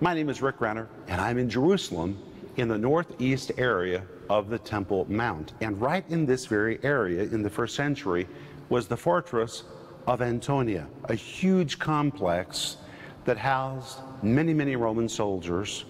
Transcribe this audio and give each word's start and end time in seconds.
My 0.00 0.12
name 0.12 0.28
is 0.28 0.42
Rick 0.42 0.60
Renner, 0.60 0.88
and 1.06 1.20
I'm 1.20 1.38
in 1.38 1.48
Jerusalem 1.48 2.20
in 2.56 2.66
the 2.66 2.76
northeast 2.76 3.52
area 3.56 4.02
of 4.28 4.50
the 4.50 4.58
Temple 4.58 5.06
Mount. 5.08 5.52
And 5.60 5.80
right 5.80 6.04
in 6.08 6.26
this 6.26 6.46
very 6.46 6.80
area 6.82 7.22
in 7.22 7.42
the 7.42 7.48
first 7.48 7.76
century 7.76 8.26
was 8.68 8.88
the 8.88 8.96
fortress 8.96 9.62
of 10.08 10.20
Antonia, 10.20 10.88
a 11.04 11.14
huge 11.14 11.78
complex 11.78 12.78
that 13.24 13.38
housed 13.38 14.00
many, 14.20 14.52
many 14.52 14.74
Roman 14.74 15.08
soldiers 15.08 15.84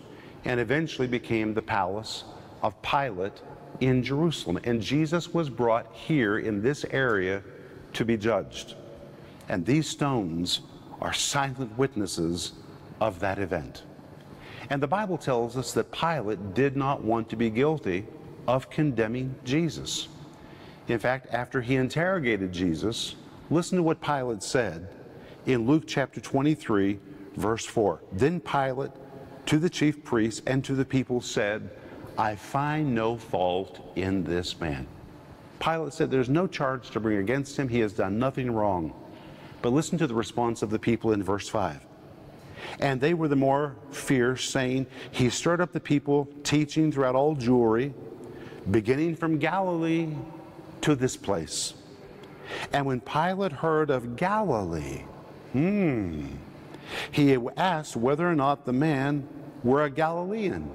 and 0.44 0.60
eventually 0.60 1.08
became 1.08 1.54
the 1.54 1.62
palace 1.62 2.24
of 2.62 2.80
Pilate 2.82 3.40
in 3.80 4.02
Jerusalem. 4.02 4.60
And 4.64 4.82
Jesus 4.82 5.32
was 5.32 5.48
brought 5.48 5.90
here 5.94 6.40
in 6.40 6.62
this 6.62 6.84
area 6.90 7.42
to 7.94 8.04
be 8.04 8.18
judged. 8.18 8.74
And 9.48 9.64
these 9.64 9.88
stones 9.88 10.60
are 11.00 11.14
silent 11.14 11.76
witnesses 11.78 12.52
of 13.00 13.18
that 13.20 13.38
event. 13.38 13.84
And 14.70 14.82
the 14.82 14.86
Bible 14.86 15.18
tells 15.18 15.56
us 15.56 15.72
that 15.72 15.92
Pilate 15.92 16.54
did 16.54 16.76
not 16.76 17.02
want 17.02 17.28
to 17.30 17.36
be 17.36 17.50
guilty 17.50 18.06
of 18.46 18.70
condemning 18.70 19.34
Jesus. 19.44 20.08
In 20.88 20.98
fact, 20.98 21.28
after 21.32 21.60
he 21.60 21.76
interrogated 21.76 22.52
Jesus, 22.52 23.16
listen 23.50 23.76
to 23.76 23.82
what 23.82 24.00
Pilate 24.00 24.42
said 24.42 24.88
in 25.46 25.66
Luke 25.66 25.84
chapter 25.86 26.20
23, 26.20 26.98
verse 27.36 27.64
4. 27.64 28.00
Then 28.12 28.40
Pilate 28.40 28.90
to 29.46 29.58
the 29.58 29.70
chief 29.70 30.02
priests 30.04 30.42
and 30.46 30.64
to 30.64 30.74
the 30.74 30.84
people 30.84 31.20
said, 31.20 31.70
I 32.16 32.36
find 32.36 32.94
no 32.94 33.16
fault 33.16 33.80
in 33.96 34.24
this 34.24 34.60
man. 34.60 34.86
Pilate 35.58 35.92
said, 35.92 36.10
There's 36.10 36.28
no 36.28 36.46
charge 36.46 36.90
to 36.90 37.00
bring 37.00 37.18
against 37.18 37.58
him. 37.58 37.68
He 37.68 37.80
has 37.80 37.92
done 37.92 38.18
nothing 38.18 38.50
wrong. 38.50 38.94
But 39.62 39.72
listen 39.72 39.98
to 39.98 40.06
the 40.06 40.14
response 40.14 40.62
of 40.62 40.70
the 40.70 40.78
people 40.78 41.12
in 41.12 41.22
verse 41.22 41.48
5. 41.48 41.80
And 42.80 43.00
they 43.00 43.14
were 43.14 43.28
the 43.28 43.36
more 43.36 43.76
fierce, 43.90 44.48
saying, 44.48 44.86
He 45.10 45.30
stirred 45.30 45.60
up 45.60 45.72
the 45.72 45.80
people, 45.80 46.28
teaching 46.42 46.92
throughout 46.92 47.14
all 47.14 47.36
Jewry, 47.36 47.92
beginning 48.70 49.16
from 49.16 49.38
Galilee 49.38 50.08
to 50.82 50.94
this 50.94 51.16
place. 51.16 51.74
And 52.72 52.86
when 52.86 53.00
Pilate 53.00 53.52
heard 53.52 53.90
of 53.90 54.16
Galilee, 54.16 55.02
hmm, 55.52 56.26
he 57.10 57.36
asked 57.56 57.96
whether 57.96 58.28
or 58.28 58.34
not 58.34 58.64
the 58.64 58.72
man 58.72 59.26
were 59.62 59.84
a 59.84 59.90
Galilean. 59.90 60.70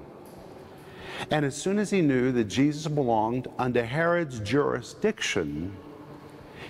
And 1.31 1.45
as 1.45 1.55
soon 1.55 1.79
as 1.79 1.91
he 1.91 2.01
knew 2.01 2.31
that 2.31 2.45
Jesus 2.45 2.87
belonged 2.87 3.47
under 3.57 3.85
Herod's 3.85 4.39
jurisdiction, 4.39 5.75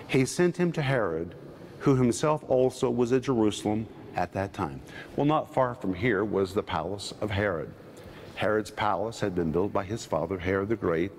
he 0.08 0.24
sent 0.24 0.56
him 0.56 0.72
to 0.72 0.82
Herod, 0.82 1.34
who 1.80 1.96
himself 1.96 2.44
also 2.48 2.90
was 2.90 3.12
at 3.12 3.22
Jerusalem 3.22 3.86
at 4.16 4.32
that 4.32 4.52
time. 4.52 4.80
Well, 5.16 5.26
not 5.26 5.52
far 5.52 5.74
from 5.74 5.94
here 5.94 6.24
was 6.24 6.54
the 6.54 6.62
palace 6.62 7.12
of 7.20 7.30
Herod. 7.30 7.72
Herod's 8.34 8.70
palace 8.70 9.20
had 9.20 9.34
been 9.34 9.52
built 9.52 9.72
by 9.72 9.84
his 9.84 10.06
father, 10.06 10.38
Herod 10.38 10.70
the 10.70 10.76
Great. 10.76 11.12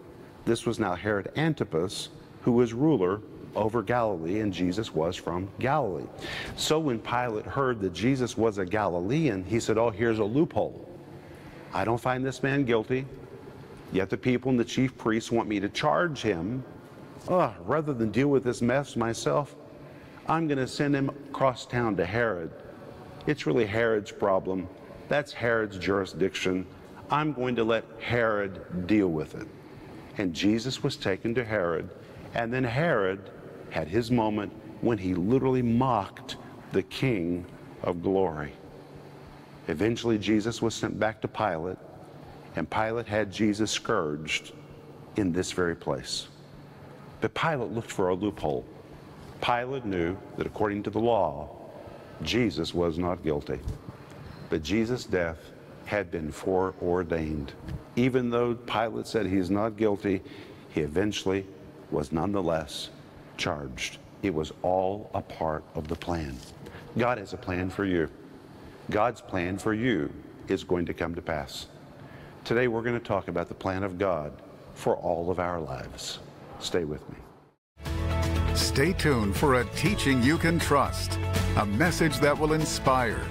This 0.46 0.66
was 0.66 0.80
now 0.80 0.96
Herod 0.96 1.32
Antipas, 1.36 2.10
who 2.42 2.54
was 2.54 2.74
ruler 2.74 3.22
over 3.56 3.84
Galilee, 3.84 4.40
and 4.40 4.52
Jesus 4.52 4.94
was 4.94 5.16
from 5.16 5.48
Galilee. 5.60 6.08
So 6.56 6.80
when 6.80 7.00
Pilate 7.00 7.46
heard 7.46 7.80
that 7.82 7.94
Jesus 7.94 8.38
was 8.38 8.58
a 8.58 8.66
Galilean, 8.66 9.44
he 9.44 9.60
said, 9.60 9.78
Oh, 9.78 9.90
here's 9.90 10.20
a 10.20 10.24
loophole. 10.24 10.88
I 11.74 11.86
don't 11.86 12.00
find 12.00 12.26
this 12.26 12.44
man 12.44 12.66
guilty, 12.66 13.06
yet 13.92 14.10
the 14.10 14.18
people 14.18 14.50
and 14.50 14.60
the 14.60 14.66
chief 14.66 14.98
priests 14.98 15.32
want 15.32 15.48
me 15.48 15.60
to 15.60 15.70
charge 15.70 16.22
him. 16.22 16.64
Oh, 17.30 17.54
rather 17.66 17.94
than 17.94 18.12
deal 18.12 18.30
with 18.30 18.44
this 18.44 18.62
mess 18.62 18.96
myself, 18.96 19.56
I'm 20.28 20.48
going 20.48 20.58
to 20.58 20.68
send 20.68 20.96
him 20.96 21.10
across 21.10 21.66
town 21.66 21.96
to 21.98 22.06
Herod. 22.06 22.52
It's 23.28 23.46
really 23.46 23.66
Herod's 23.66 24.12
problem. 24.12 24.68
That's 25.08 25.32
Herod's 25.32 25.78
jurisdiction. 25.78 26.66
I'm 27.10 27.34
going 27.34 27.56
to 27.58 27.64
let 27.64 27.84
Herod 28.00 28.88
deal 28.88 29.10
with 29.10 29.36
it. 29.36 29.48
And 30.18 30.34
Jesus 30.34 30.82
was 30.84 30.96
taken 30.96 31.36
to 31.36 31.44
Herod, 31.44 31.90
and 32.34 32.52
then 32.52 32.64
Herod 32.64 33.30
had 33.70 33.88
his 33.88 34.12
moment 34.12 34.52
when 34.82 34.98
he 34.98 35.14
literally 35.14 35.62
mocked 35.62 36.38
the 36.72 36.84
King 36.84 37.46
of 37.84 38.02
glory. 38.02 38.54
Eventually, 39.68 40.18
Jesus 40.18 40.62
was 40.62 40.74
sent 40.74 41.00
back 41.00 41.22
to 41.22 41.28
Pilate, 41.28 41.78
and 42.56 42.70
Pilate 42.70 43.08
had 43.08 43.32
Jesus 43.32 43.72
scourged 43.72 44.54
in 45.16 45.32
this 45.32 45.52
very 45.52 45.76
place. 45.76 46.28
But 47.22 47.34
Pilate 47.34 47.72
looked 47.72 47.92
for 47.92 48.10
a 48.10 48.16
loophole. 48.16 48.66
Pilate 49.42 49.86
knew 49.86 50.18
that 50.38 50.48
according 50.48 50.84
to 50.84 50.90
the 50.90 51.00
law, 51.00 51.61
Jesus 52.24 52.74
was 52.74 52.98
not 52.98 53.24
guilty. 53.24 53.60
But 54.50 54.64
Jesus' 54.64 55.06
death 55.06 55.52
had 55.86 56.12
been 56.12 56.32
foreordained. 56.32 57.54
Even 57.96 58.30
though 58.30 58.56
Pilate 58.56 59.08
said 59.08 59.26
he's 59.26 59.50
not 59.50 59.78
guilty, 59.78 60.22
he 60.70 60.82
eventually 60.82 61.46
was 61.90 62.12
nonetheless 62.12 62.90
charged. 63.38 63.98
It 64.24 64.34
was 64.34 64.54
all 64.62 65.10
a 65.14 65.22
part 65.22 65.64
of 65.76 65.88
the 65.88 65.96
plan. 65.96 66.38
God 66.98 67.18
has 67.18 67.34
a 67.34 67.38
plan 67.38 67.70
for 67.70 67.86
you. 67.86 68.10
God's 68.90 69.22
plan 69.22 69.58
for 69.58 69.74
you 69.74 70.12
is 70.48 70.64
going 70.64 70.86
to 70.86 70.94
come 70.94 71.16
to 71.16 71.22
pass. 71.22 71.68
Today 72.44 72.68
we're 72.68 72.82
going 72.82 73.00
to 73.00 73.06
talk 73.06 73.28
about 73.28 73.48
the 73.48 73.54
plan 73.54 73.84
of 73.84 73.98
God 73.98 74.34
for 74.74 74.96
all 74.96 75.32
of 75.32 75.40
our 75.40 75.60
lives. 75.60 76.20
Stay 76.60 76.84
with 76.84 77.02
me. 77.10 77.18
Stay 78.56 78.94
tuned 78.94 79.36
for 79.36 79.62
a 79.62 79.66
teaching 79.76 80.22
you 80.22 80.38
can 80.38 80.60
trust, 80.60 81.18
a 81.58 81.66
message 81.66 82.18
that 82.20 82.38
will 82.38 82.54
inspire, 82.54 83.22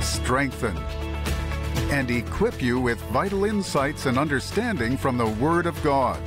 strengthen, 0.00 0.76
and 1.90 2.08
equip 2.08 2.62
you 2.62 2.78
with 2.78 3.00
vital 3.06 3.44
insights 3.44 4.06
and 4.06 4.16
understanding 4.16 4.96
from 4.96 5.18
the 5.18 5.26
Word 5.26 5.66
of 5.66 5.80
God. 5.82 6.22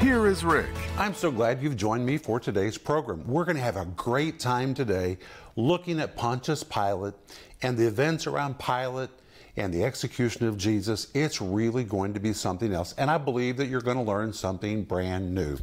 Here 0.00 0.26
is 0.26 0.44
Rick. 0.44 0.70
I'm 0.98 1.14
so 1.14 1.30
glad 1.30 1.62
you've 1.62 1.76
joined 1.76 2.04
me 2.04 2.18
for 2.18 2.40
today's 2.40 2.76
program. 2.78 3.24
We're 3.28 3.44
going 3.44 3.56
to 3.56 3.62
have 3.62 3.76
a 3.76 3.84
great 3.84 4.40
time 4.40 4.74
today 4.74 5.18
looking 5.54 6.00
at 6.00 6.16
Pontius 6.16 6.64
Pilate 6.64 7.14
and 7.62 7.78
the 7.78 7.86
events 7.86 8.26
around 8.26 8.58
Pilate 8.58 9.10
and 9.56 9.72
the 9.72 9.84
execution 9.84 10.48
of 10.48 10.58
Jesus. 10.58 11.06
It's 11.14 11.40
really 11.40 11.84
going 11.84 12.12
to 12.12 12.20
be 12.20 12.32
something 12.32 12.74
else. 12.74 12.92
And 12.98 13.08
I 13.08 13.18
believe 13.18 13.56
that 13.58 13.66
you're 13.66 13.80
going 13.80 13.98
to 13.98 14.02
learn 14.02 14.32
something 14.32 14.82
brand 14.82 15.32
new. 15.32 15.58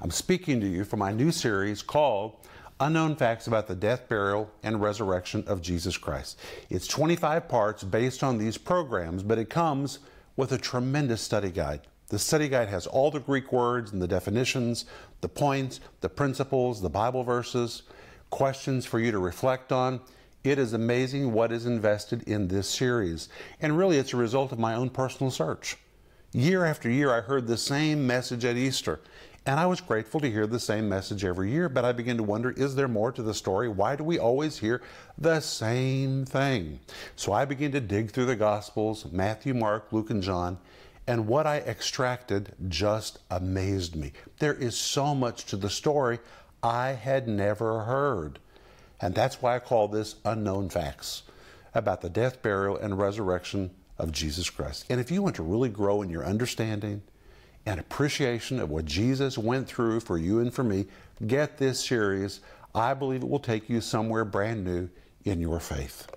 I'm 0.00 0.10
speaking 0.10 0.58
to 0.60 0.66
you 0.66 0.84
from 0.84 1.00
my 1.00 1.12
new 1.12 1.30
series 1.32 1.82
called 1.82 2.47
Unknown 2.80 3.16
Facts 3.16 3.48
About 3.48 3.66
the 3.66 3.74
Death, 3.74 4.08
Burial, 4.08 4.48
and 4.62 4.80
Resurrection 4.80 5.42
of 5.48 5.60
Jesus 5.60 5.98
Christ. 5.98 6.38
It's 6.70 6.86
25 6.86 7.48
parts 7.48 7.82
based 7.82 8.22
on 8.22 8.38
these 8.38 8.56
programs, 8.56 9.24
but 9.24 9.36
it 9.36 9.50
comes 9.50 9.98
with 10.36 10.52
a 10.52 10.58
tremendous 10.58 11.20
study 11.20 11.50
guide. 11.50 11.80
The 12.10 12.20
study 12.20 12.48
guide 12.48 12.68
has 12.68 12.86
all 12.86 13.10
the 13.10 13.18
Greek 13.18 13.52
words 13.52 13.92
and 13.92 14.00
the 14.00 14.06
definitions, 14.06 14.84
the 15.22 15.28
points, 15.28 15.80
the 16.02 16.08
principles, 16.08 16.80
the 16.80 16.88
Bible 16.88 17.24
verses, 17.24 17.82
questions 18.30 18.86
for 18.86 19.00
you 19.00 19.10
to 19.10 19.18
reflect 19.18 19.72
on. 19.72 20.00
It 20.44 20.60
is 20.60 20.72
amazing 20.72 21.32
what 21.32 21.50
is 21.50 21.66
invested 21.66 22.22
in 22.28 22.46
this 22.46 22.68
series. 22.68 23.28
And 23.60 23.76
really, 23.76 23.98
it's 23.98 24.14
a 24.14 24.16
result 24.16 24.52
of 24.52 24.60
my 24.60 24.74
own 24.74 24.90
personal 24.90 25.32
search. 25.32 25.76
Year 26.32 26.64
after 26.64 26.88
year, 26.88 27.12
I 27.12 27.22
heard 27.22 27.48
the 27.48 27.56
same 27.56 28.06
message 28.06 28.44
at 28.44 28.56
Easter. 28.56 29.00
And 29.48 29.58
I 29.58 29.64
was 29.64 29.80
grateful 29.80 30.20
to 30.20 30.30
hear 30.30 30.46
the 30.46 30.60
same 30.60 30.90
message 30.90 31.24
every 31.24 31.50
year, 31.50 31.70
but 31.70 31.82
I 31.82 31.92
began 31.92 32.18
to 32.18 32.22
wonder 32.22 32.50
is 32.50 32.76
there 32.76 32.86
more 32.86 33.10
to 33.12 33.22
the 33.22 33.32
story? 33.32 33.66
Why 33.66 33.96
do 33.96 34.04
we 34.04 34.18
always 34.18 34.58
hear 34.58 34.82
the 35.16 35.40
same 35.40 36.26
thing? 36.26 36.80
So 37.16 37.32
I 37.32 37.46
began 37.46 37.72
to 37.72 37.80
dig 37.80 38.10
through 38.10 38.26
the 38.26 38.36
Gospels 38.36 39.06
Matthew, 39.10 39.54
Mark, 39.54 39.90
Luke, 39.90 40.10
and 40.10 40.22
John 40.22 40.58
and 41.06 41.26
what 41.26 41.46
I 41.46 41.60
extracted 41.60 42.56
just 42.68 43.20
amazed 43.30 43.96
me. 43.96 44.12
There 44.38 44.52
is 44.52 44.76
so 44.76 45.14
much 45.14 45.46
to 45.46 45.56
the 45.56 45.70
story 45.70 46.18
I 46.62 46.88
had 46.88 47.26
never 47.26 47.84
heard. 47.84 48.40
And 49.00 49.14
that's 49.14 49.40
why 49.40 49.56
I 49.56 49.60
call 49.60 49.88
this 49.88 50.16
Unknown 50.26 50.68
Facts 50.68 51.22
about 51.74 52.02
the 52.02 52.10
death, 52.10 52.42
burial, 52.42 52.76
and 52.76 52.98
resurrection 52.98 53.70
of 53.96 54.12
Jesus 54.12 54.50
Christ. 54.50 54.84
And 54.90 55.00
if 55.00 55.10
you 55.10 55.22
want 55.22 55.36
to 55.36 55.42
really 55.42 55.70
grow 55.70 56.02
in 56.02 56.10
your 56.10 56.26
understanding 56.26 57.00
and 57.68 57.78
appreciation 57.78 58.58
of 58.60 58.70
what 58.70 58.86
Jesus 58.86 59.36
went 59.36 59.68
through 59.68 60.00
for 60.00 60.16
you 60.16 60.40
and 60.40 60.52
for 60.52 60.64
me, 60.64 60.86
get 61.26 61.58
this 61.58 61.84
series. 61.84 62.40
I 62.74 62.94
believe 62.94 63.22
it 63.22 63.28
will 63.28 63.38
take 63.38 63.68
you 63.68 63.82
somewhere 63.82 64.24
brand 64.24 64.64
new 64.64 64.88
in 65.24 65.38
your 65.38 65.60
faith. 65.60 66.08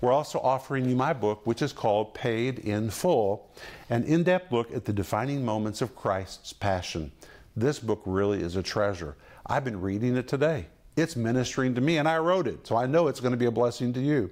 We're 0.00 0.12
also 0.12 0.38
offering 0.38 0.88
you 0.88 0.94
my 0.94 1.12
book, 1.12 1.44
which 1.44 1.60
is 1.60 1.72
called 1.72 2.14
Paid 2.14 2.60
in 2.60 2.88
Full, 2.88 3.50
an 3.90 4.04
in 4.04 4.22
depth 4.22 4.52
look 4.52 4.72
at 4.72 4.84
the 4.84 4.92
defining 4.92 5.44
moments 5.44 5.82
of 5.82 5.96
Christ's 5.96 6.52
Passion. 6.52 7.10
This 7.56 7.80
book 7.80 8.02
really 8.06 8.40
is 8.40 8.54
a 8.54 8.62
treasure. 8.62 9.16
I've 9.46 9.64
been 9.64 9.80
reading 9.80 10.16
it 10.16 10.28
today. 10.28 10.66
It's 10.96 11.16
ministering 11.16 11.74
to 11.74 11.80
me, 11.80 11.96
and 11.98 12.08
I 12.08 12.18
wrote 12.18 12.46
it, 12.46 12.64
so 12.64 12.76
I 12.76 12.86
know 12.86 13.08
it's 13.08 13.20
going 13.20 13.32
to 13.32 13.38
be 13.38 13.46
a 13.46 13.50
blessing 13.50 13.92
to 13.94 14.00
you. 14.00 14.30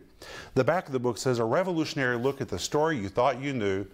The 0.54 0.62
back 0.62 0.86
of 0.86 0.92
the 0.92 1.00
book 1.00 1.18
says 1.18 1.40
a 1.40 1.44
revolutionary 1.44 2.16
look 2.16 2.40
at 2.40 2.48
the 2.48 2.60
story 2.60 2.96
you 2.96 3.08
thought 3.08 3.42
you 3.42 3.52
knew. 3.52 3.86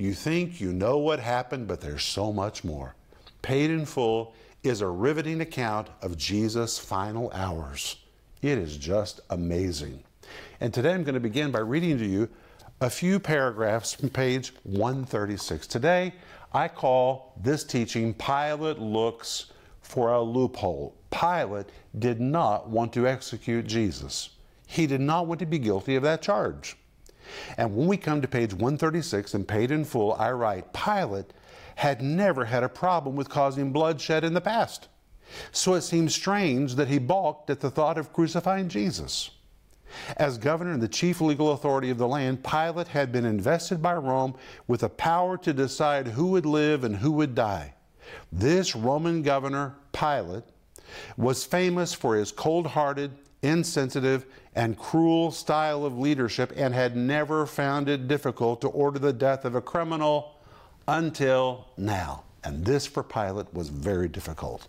You 0.00 0.14
think 0.14 0.62
you 0.62 0.72
know 0.72 0.96
what 0.96 1.20
happened, 1.20 1.68
but 1.68 1.82
there's 1.82 2.04
so 2.04 2.32
much 2.32 2.64
more. 2.64 2.94
Paid 3.42 3.70
in 3.70 3.84
Full 3.84 4.32
is 4.62 4.80
a 4.80 4.86
riveting 4.86 5.42
account 5.42 5.90
of 6.00 6.16
Jesus' 6.16 6.78
final 6.78 7.30
hours. 7.34 7.96
It 8.40 8.56
is 8.56 8.78
just 8.78 9.20
amazing. 9.28 10.02
And 10.58 10.72
today 10.72 10.94
I'm 10.94 11.04
going 11.04 11.16
to 11.16 11.20
begin 11.20 11.50
by 11.50 11.58
reading 11.58 11.98
to 11.98 12.06
you 12.06 12.30
a 12.80 12.88
few 12.88 13.20
paragraphs 13.20 13.92
from 13.92 14.08
page 14.08 14.54
136. 14.62 15.66
Today, 15.66 16.14
I 16.54 16.68
call 16.68 17.34
this 17.38 17.62
teaching 17.62 18.14
Pilate 18.14 18.78
Looks 18.78 19.52
for 19.82 20.14
a 20.14 20.22
Loophole. 20.22 20.94
Pilate 21.10 21.66
did 21.98 22.22
not 22.22 22.70
want 22.70 22.94
to 22.94 23.06
execute 23.06 23.66
Jesus, 23.66 24.30
he 24.66 24.86
did 24.86 25.02
not 25.02 25.26
want 25.26 25.40
to 25.40 25.46
be 25.46 25.58
guilty 25.58 25.94
of 25.94 26.04
that 26.04 26.22
charge. 26.22 26.78
And 27.56 27.76
when 27.76 27.86
we 27.86 27.96
come 27.96 28.22
to 28.22 28.28
page 28.28 28.52
136 28.52 29.34
and 29.34 29.46
paid 29.46 29.70
in 29.70 29.84
full, 29.84 30.14
I 30.14 30.30
write 30.32 30.72
Pilate 30.72 31.32
had 31.76 32.02
never 32.02 32.44
had 32.44 32.62
a 32.62 32.68
problem 32.68 33.16
with 33.16 33.28
causing 33.28 33.72
bloodshed 33.72 34.24
in 34.24 34.34
the 34.34 34.40
past. 34.40 34.88
So 35.52 35.74
it 35.74 35.82
seems 35.82 36.14
strange 36.14 36.74
that 36.74 36.88
he 36.88 36.98
balked 36.98 37.50
at 37.50 37.60
the 37.60 37.70
thought 37.70 37.98
of 37.98 38.12
crucifying 38.12 38.68
Jesus. 38.68 39.30
As 40.16 40.38
governor 40.38 40.72
and 40.72 40.82
the 40.82 40.88
chief 40.88 41.20
legal 41.20 41.52
authority 41.52 41.90
of 41.90 41.98
the 41.98 42.06
land, 42.06 42.44
Pilate 42.44 42.88
had 42.88 43.10
been 43.10 43.24
invested 43.24 43.82
by 43.82 43.94
Rome 43.94 44.34
with 44.66 44.80
the 44.80 44.88
power 44.88 45.36
to 45.38 45.52
decide 45.52 46.08
who 46.08 46.26
would 46.28 46.46
live 46.46 46.84
and 46.84 46.96
who 46.96 47.12
would 47.12 47.34
die. 47.34 47.74
This 48.30 48.76
Roman 48.76 49.22
governor, 49.22 49.74
Pilate, 49.92 50.44
was 51.16 51.44
famous 51.44 51.92
for 51.92 52.16
his 52.16 52.32
cold 52.32 52.66
hearted, 52.68 53.12
insensitive, 53.42 54.26
and 54.54 54.78
cruel 54.78 55.30
style 55.30 55.84
of 55.84 55.98
leadership 55.98 56.52
and 56.56 56.74
had 56.74 56.96
never 56.96 57.46
found 57.46 57.88
it 57.88 58.08
difficult 58.08 58.60
to 58.60 58.68
order 58.68 58.98
the 58.98 59.12
death 59.12 59.44
of 59.44 59.54
a 59.54 59.60
criminal 59.60 60.36
until 60.88 61.68
now. 61.76 62.24
And 62.44 62.64
this 62.64 62.86
for 62.86 63.02
Pilate 63.02 63.52
was 63.54 63.68
very 63.68 64.08
difficult. 64.08 64.68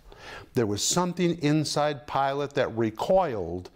There 0.54 0.66
was 0.66 0.84
something 0.84 1.38
inside 1.42 2.06
Pilate 2.06 2.50
that 2.50 2.76
recoiled 2.76 3.70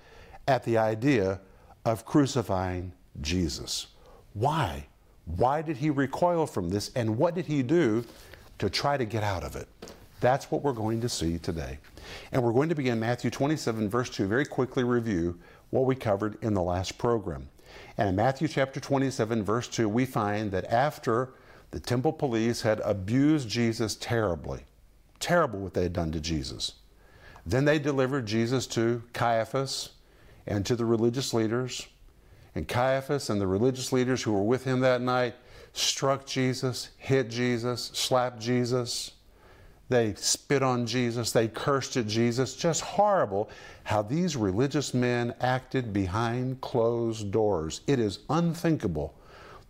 at 0.46 0.64
the 0.64 0.78
idea 0.78 1.40
of 1.84 2.04
crucifying 2.04 2.92
Jesus. 3.20 3.88
Why? 4.34 4.86
Why 5.24 5.62
did 5.62 5.78
he 5.78 5.90
recoil 5.90 6.46
from 6.46 6.68
this 6.68 6.90
and 6.94 7.18
what 7.18 7.34
did 7.34 7.46
he 7.46 7.62
do 7.62 8.04
to 8.58 8.70
try 8.70 8.96
to 8.96 9.04
get 9.04 9.24
out 9.24 9.42
of 9.42 9.56
it? 9.56 9.68
That's 10.20 10.50
what 10.50 10.62
we're 10.62 10.72
going 10.72 11.00
to 11.02 11.08
see 11.08 11.38
today. 11.38 11.78
And 12.32 12.42
we're 12.42 12.52
going 12.52 12.68
to 12.68 12.74
begin 12.74 12.98
Matthew 12.98 13.30
27, 13.30 13.88
verse 13.88 14.10
2, 14.10 14.26
very 14.26 14.46
quickly 14.46 14.84
review 14.84 15.38
what 15.70 15.84
we 15.84 15.94
covered 15.94 16.38
in 16.42 16.54
the 16.54 16.62
last 16.62 16.96
program. 16.98 17.48
And 17.98 18.08
in 18.08 18.16
Matthew 18.16 18.48
chapter 18.48 18.80
27, 18.80 19.42
verse 19.42 19.68
2, 19.68 19.88
we 19.88 20.06
find 20.06 20.50
that 20.52 20.64
after 20.72 21.30
the 21.70 21.80
temple 21.80 22.12
police 22.12 22.62
had 22.62 22.80
abused 22.80 23.48
Jesus 23.48 23.96
terribly, 23.96 24.60
terrible 25.20 25.60
what 25.60 25.74
they 25.74 25.82
had 25.82 25.92
done 25.92 26.12
to 26.12 26.20
Jesus, 26.20 26.74
then 27.44 27.64
they 27.64 27.78
delivered 27.78 28.26
Jesus 28.26 28.66
to 28.68 29.02
Caiaphas 29.12 29.90
and 30.46 30.64
to 30.66 30.76
the 30.76 30.84
religious 30.84 31.34
leaders. 31.34 31.86
And 32.54 32.66
Caiaphas 32.66 33.28
and 33.28 33.40
the 33.40 33.46
religious 33.46 33.92
leaders 33.92 34.22
who 34.22 34.32
were 34.32 34.42
with 34.42 34.64
him 34.64 34.80
that 34.80 35.02
night 35.02 35.34
struck 35.72 36.24
Jesus, 36.26 36.88
hit 36.96 37.28
Jesus, 37.28 37.90
slapped 37.92 38.40
Jesus. 38.40 39.12
They 39.88 40.14
spit 40.14 40.62
on 40.62 40.86
Jesus. 40.86 41.30
They 41.30 41.48
cursed 41.48 41.96
at 41.96 42.06
Jesus. 42.06 42.56
Just 42.56 42.80
horrible 42.80 43.48
how 43.84 44.02
these 44.02 44.36
religious 44.36 44.92
men 44.92 45.34
acted 45.40 45.92
behind 45.92 46.60
closed 46.60 47.30
doors. 47.30 47.82
It 47.86 48.00
is 48.00 48.20
unthinkable 48.28 49.14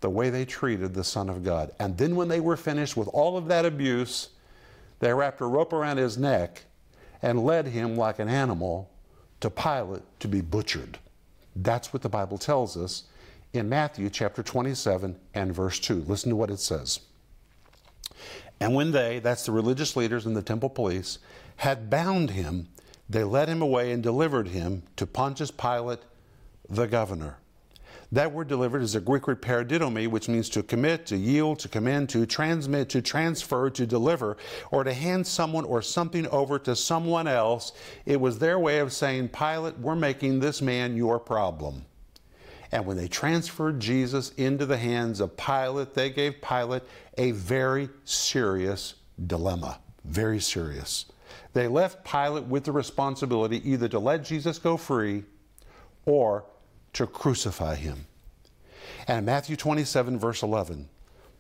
the 0.00 0.10
way 0.10 0.30
they 0.30 0.44
treated 0.44 0.94
the 0.94 1.04
Son 1.04 1.28
of 1.28 1.44
God. 1.44 1.72
And 1.78 1.96
then 1.98 2.16
when 2.16 2.28
they 2.28 2.40
were 2.40 2.56
finished 2.56 2.96
with 2.96 3.08
all 3.08 3.36
of 3.36 3.48
that 3.48 3.66
abuse, 3.66 4.30
they 5.00 5.12
wrapped 5.12 5.40
a 5.40 5.46
rope 5.46 5.72
around 5.72 5.98
his 5.98 6.16
neck 6.16 6.64
and 7.22 7.44
led 7.44 7.66
him 7.66 7.96
like 7.96 8.18
an 8.18 8.28
animal 8.28 8.90
to 9.40 9.50
Pilate 9.50 10.02
to 10.20 10.28
be 10.28 10.40
butchered. 10.40 10.98
That's 11.54 11.92
what 11.92 12.02
the 12.02 12.08
Bible 12.08 12.38
tells 12.38 12.76
us 12.76 13.04
in 13.52 13.68
Matthew 13.68 14.10
chapter 14.10 14.42
27 14.42 15.16
and 15.34 15.54
verse 15.54 15.78
2. 15.78 16.04
Listen 16.06 16.30
to 16.30 16.36
what 16.36 16.50
it 16.50 16.60
says. 16.60 17.00
And 18.60 18.74
when 18.74 18.92
they, 18.92 19.18
that's 19.18 19.46
the 19.46 19.52
religious 19.52 19.96
leaders 19.96 20.26
and 20.26 20.36
the 20.36 20.42
temple 20.42 20.70
police, 20.70 21.18
had 21.56 21.90
bound 21.90 22.30
him, 22.30 22.68
they 23.08 23.24
led 23.24 23.48
him 23.48 23.62
away 23.62 23.92
and 23.92 24.02
delivered 24.02 24.48
him 24.48 24.82
to 24.96 25.06
Pontius 25.06 25.50
Pilate, 25.50 26.00
the 26.68 26.86
governor. 26.86 27.38
That 28.12 28.32
word 28.32 28.48
delivered 28.48 28.82
is 28.82 28.94
a 28.94 29.00
Greek 29.00 29.26
word 29.26 29.42
paradidomi, 29.42 30.08
which 30.08 30.28
means 30.28 30.48
to 30.50 30.62
commit, 30.62 31.06
to 31.06 31.16
yield, 31.16 31.58
to 31.60 31.68
command, 31.68 32.08
to 32.10 32.24
transmit, 32.24 32.88
to 32.90 33.02
transfer, 33.02 33.68
to 33.70 33.86
deliver, 33.86 34.36
or 34.70 34.84
to 34.84 34.94
hand 34.94 35.26
someone 35.26 35.64
or 35.64 35.82
something 35.82 36.26
over 36.28 36.58
to 36.60 36.76
someone 36.76 37.26
else. 37.26 37.72
It 38.04 38.20
was 38.20 38.38
their 38.38 38.58
way 38.58 38.78
of 38.78 38.92
saying, 38.92 39.30
Pilate, 39.30 39.78
we're 39.78 39.96
making 39.96 40.38
this 40.38 40.62
man 40.62 40.96
your 40.96 41.18
problem. 41.18 41.84
And 42.76 42.84
when 42.84 42.98
they 42.98 43.08
transferred 43.08 43.80
Jesus 43.80 44.32
into 44.36 44.66
the 44.66 44.76
hands 44.76 45.20
of 45.20 45.34
Pilate, 45.34 45.94
they 45.94 46.10
gave 46.10 46.42
Pilate 46.42 46.82
a 47.16 47.30
very 47.30 47.88
serious 48.04 48.96
dilemma. 49.26 49.78
Very 50.04 50.40
serious. 50.40 51.06
They 51.54 51.68
left 51.68 52.04
Pilate 52.04 52.44
with 52.44 52.64
the 52.64 52.72
responsibility 52.72 53.66
either 53.66 53.88
to 53.88 53.98
let 53.98 54.24
Jesus 54.24 54.58
go 54.58 54.76
free 54.76 55.24
or 56.04 56.44
to 56.92 57.06
crucify 57.06 57.76
him. 57.76 58.04
And 59.08 59.20
in 59.20 59.24
Matthew 59.24 59.56
27, 59.56 60.18
verse 60.18 60.42
11, 60.42 60.86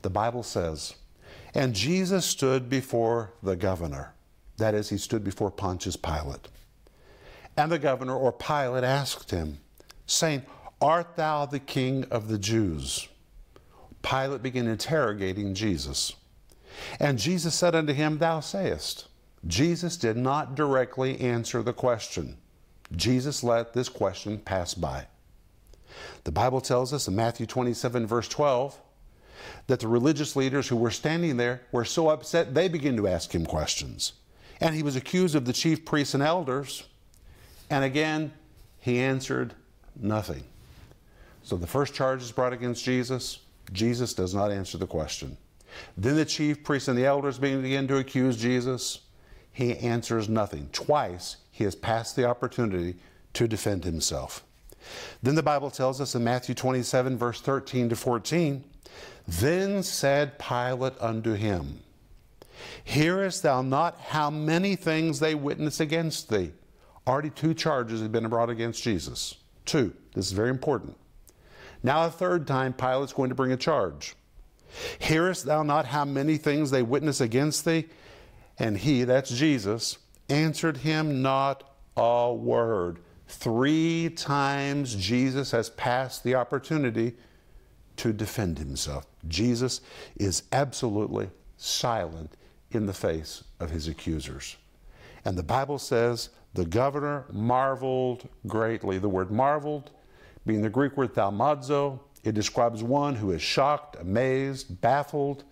the 0.00 0.08
Bible 0.08 0.42
says, 0.42 0.94
And 1.52 1.74
Jesus 1.74 2.24
stood 2.24 2.70
before 2.70 3.34
the 3.42 3.56
governor. 3.56 4.14
That 4.56 4.72
is, 4.72 4.88
he 4.88 4.96
stood 4.96 5.22
before 5.22 5.50
Pontius 5.50 5.96
Pilate. 5.96 6.48
And 7.58 7.70
the 7.70 7.78
governor 7.78 8.16
or 8.16 8.32
Pilate 8.32 8.84
asked 8.84 9.32
him, 9.32 9.58
saying, 10.06 10.42
Art 10.80 11.16
thou 11.16 11.46
the 11.46 11.58
king 11.58 12.04
of 12.10 12.28
the 12.28 12.38
Jews? 12.38 13.08
Pilate 14.02 14.42
began 14.42 14.66
interrogating 14.66 15.54
Jesus. 15.54 16.12
And 17.00 17.18
Jesus 17.18 17.54
said 17.54 17.74
unto 17.74 17.92
him, 17.92 18.18
Thou 18.18 18.40
sayest. 18.40 19.08
Jesus 19.46 19.96
did 19.96 20.16
not 20.16 20.54
directly 20.54 21.20
answer 21.20 21.62
the 21.62 21.72
question. 21.72 22.36
Jesus 22.94 23.42
let 23.42 23.72
this 23.72 23.88
question 23.88 24.38
pass 24.38 24.74
by. 24.74 25.06
The 26.24 26.32
Bible 26.32 26.60
tells 26.60 26.92
us 26.92 27.08
in 27.08 27.16
Matthew 27.16 27.46
27, 27.46 28.06
verse 28.06 28.28
12, 28.28 28.78
that 29.66 29.80
the 29.80 29.88
religious 29.88 30.36
leaders 30.36 30.68
who 30.68 30.76
were 30.76 30.90
standing 30.90 31.36
there 31.36 31.62
were 31.72 31.84
so 31.84 32.08
upset 32.08 32.54
they 32.54 32.68
began 32.68 32.96
to 32.96 33.08
ask 33.08 33.34
him 33.34 33.46
questions. 33.46 34.12
And 34.60 34.74
he 34.74 34.82
was 34.82 34.96
accused 34.96 35.34
of 35.34 35.44
the 35.44 35.52
chief 35.52 35.84
priests 35.84 36.14
and 36.14 36.22
elders. 36.22 36.84
And 37.70 37.84
again, 37.84 38.32
he 38.78 38.98
answered 38.98 39.54
nothing. 39.94 40.44
So 41.46 41.56
the 41.56 41.64
first 41.64 41.94
charge 41.94 42.24
is 42.24 42.32
brought 42.32 42.52
against 42.52 42.84
Jesus. 42.84 43.38
Jesus 43.72 44.14
does 44.14 44.34
not 44.34 44.50
answer 44.50 44.78
the 44.78 44.86
question. 44.88 45.36
Then 45.96 46.16
the 46.16 46.24
chief 46.24 46.64
priests 46.64 46.88
and 46.88 46.98
the 46.98 47.06
elders 47.06 47.38
begin 47.38 47.86
to 47.86 47.98
accuse 47.98 48.36
Jesus. 48.36 49.02
He 49.52 49.78
answers 49.78 50.28
nothing. 50.28 50.68
Twice 50.72 51.36
he 51.52 51.62
has 51.62 51.76
passed 51.76 52.16
the 52.16 52.24
opportunity 52.24 52.96
to 53.34 53.46
defend 53.46 53.84
himself. 53.84 54.42
Then 55.22 55.36
the 55.36 55.42
Bible 55.44 55.70
tells 55.70 56.00
us 56.00 56.16
in 56.16 56.24
Matthew 56.24 56.52
27, 56.56 57.16
verse 57.16 57.40
13 57.40 57.90
to 57.90 57.94
14, 57.94 58.64
Then 59.28 59.84
said 59.84 60.40
Pilate 60.40 61.00
unto 61.00 61.34
him, 61.34 61.78
Hearest 62.82 63.44
thou 63.44 63.62
not 63.62 64.00
how 64.00 64.30
many 64.30 64.74
things 64.74 65.20
they 65.20 65.36
witness 65.36 65.78
against 65.78 66.28
thee? 66.28 66.50
Already 67.06 67.30
two 67.30 67.54
charges 67.54 68.00
had 68.00 68.10
been 68.10 68.26
brought 68.26 68.50
against 68.50 68.82
Jesus. 68.82 69.36
Two. 69.64 69.94
This 70.12 70.26
is 70.26 70.32
very 70.32 70.50
important. 70.50 70.96
Now, 71.86 72.04
a 72.04 72.10
third 72.10 72.48
time, 72.48 72.72
Pilate's 72.72 73.12
going 73.12 73.28
to 73.28 73.36
bring 73.36 73.52
a 73.52 73.56
charge. 73.56 74.16
Hearest 74.98 75.44
thou 75.44 75.62
not 75.62 75.86
how 75.86 76.04
many 76.04 76.36
things 76.36 76.72
they 76.72 76.82
witness 76.82 77.20
against 77.20 77.64
thee? 77.64 77.86
And 78.58 78.76
he, 78.76 79.04
that's 79.04 79.30
Jesus, 79.30 79.98
answered 80.28 80.78
him 80.78 81.22
not 81.22 81.62
a 81.96 82.34
word. 82.34 82.98
Three 83.28 84.10
times 84.10 84.96
Jesus 84.96 85.52
has 85.52 85.70
passed 85.70 86.24
the 86.24 86.34
opportunity 86.34 87.14
to 87.98 88.12
defend 88.12 88.58
himself. 88.58 89.06
Jesus 89.28 89.80
is 90.16 90.42
absolutely 90.50 91.30
silent 91.56 92.36
in 92.72 92.86
the 92.86 92.92
face 92.92 93.44
of 93.60 93.70
his 93.70 93.86
accusers. 93.86 94.56
And 95.24 95.38
the 95.38 95.44
Bible 95.44 95.78
says 95.78 96.30
the 96.52 96.66
governor 96.66 97.26
marveled 97.30 98.28
greatly. 98.48 98.98
The 98.98 99.08
word 99.08 99.30
marveled 99.30 99.92
being 100.46 100.62
the 100.62 100.70
Greek 100.70 100.96
word 100.96 101.14
thaumazo, 101.14 102.00
it 102.24 102.34
describes 102.34 102.82
one 102.82 103.14
who 103.14 103.32
is 103.32 103.42
shocked, 103.42 103.96
amazed, 104.00 104.80
baffled, 104.80 105.44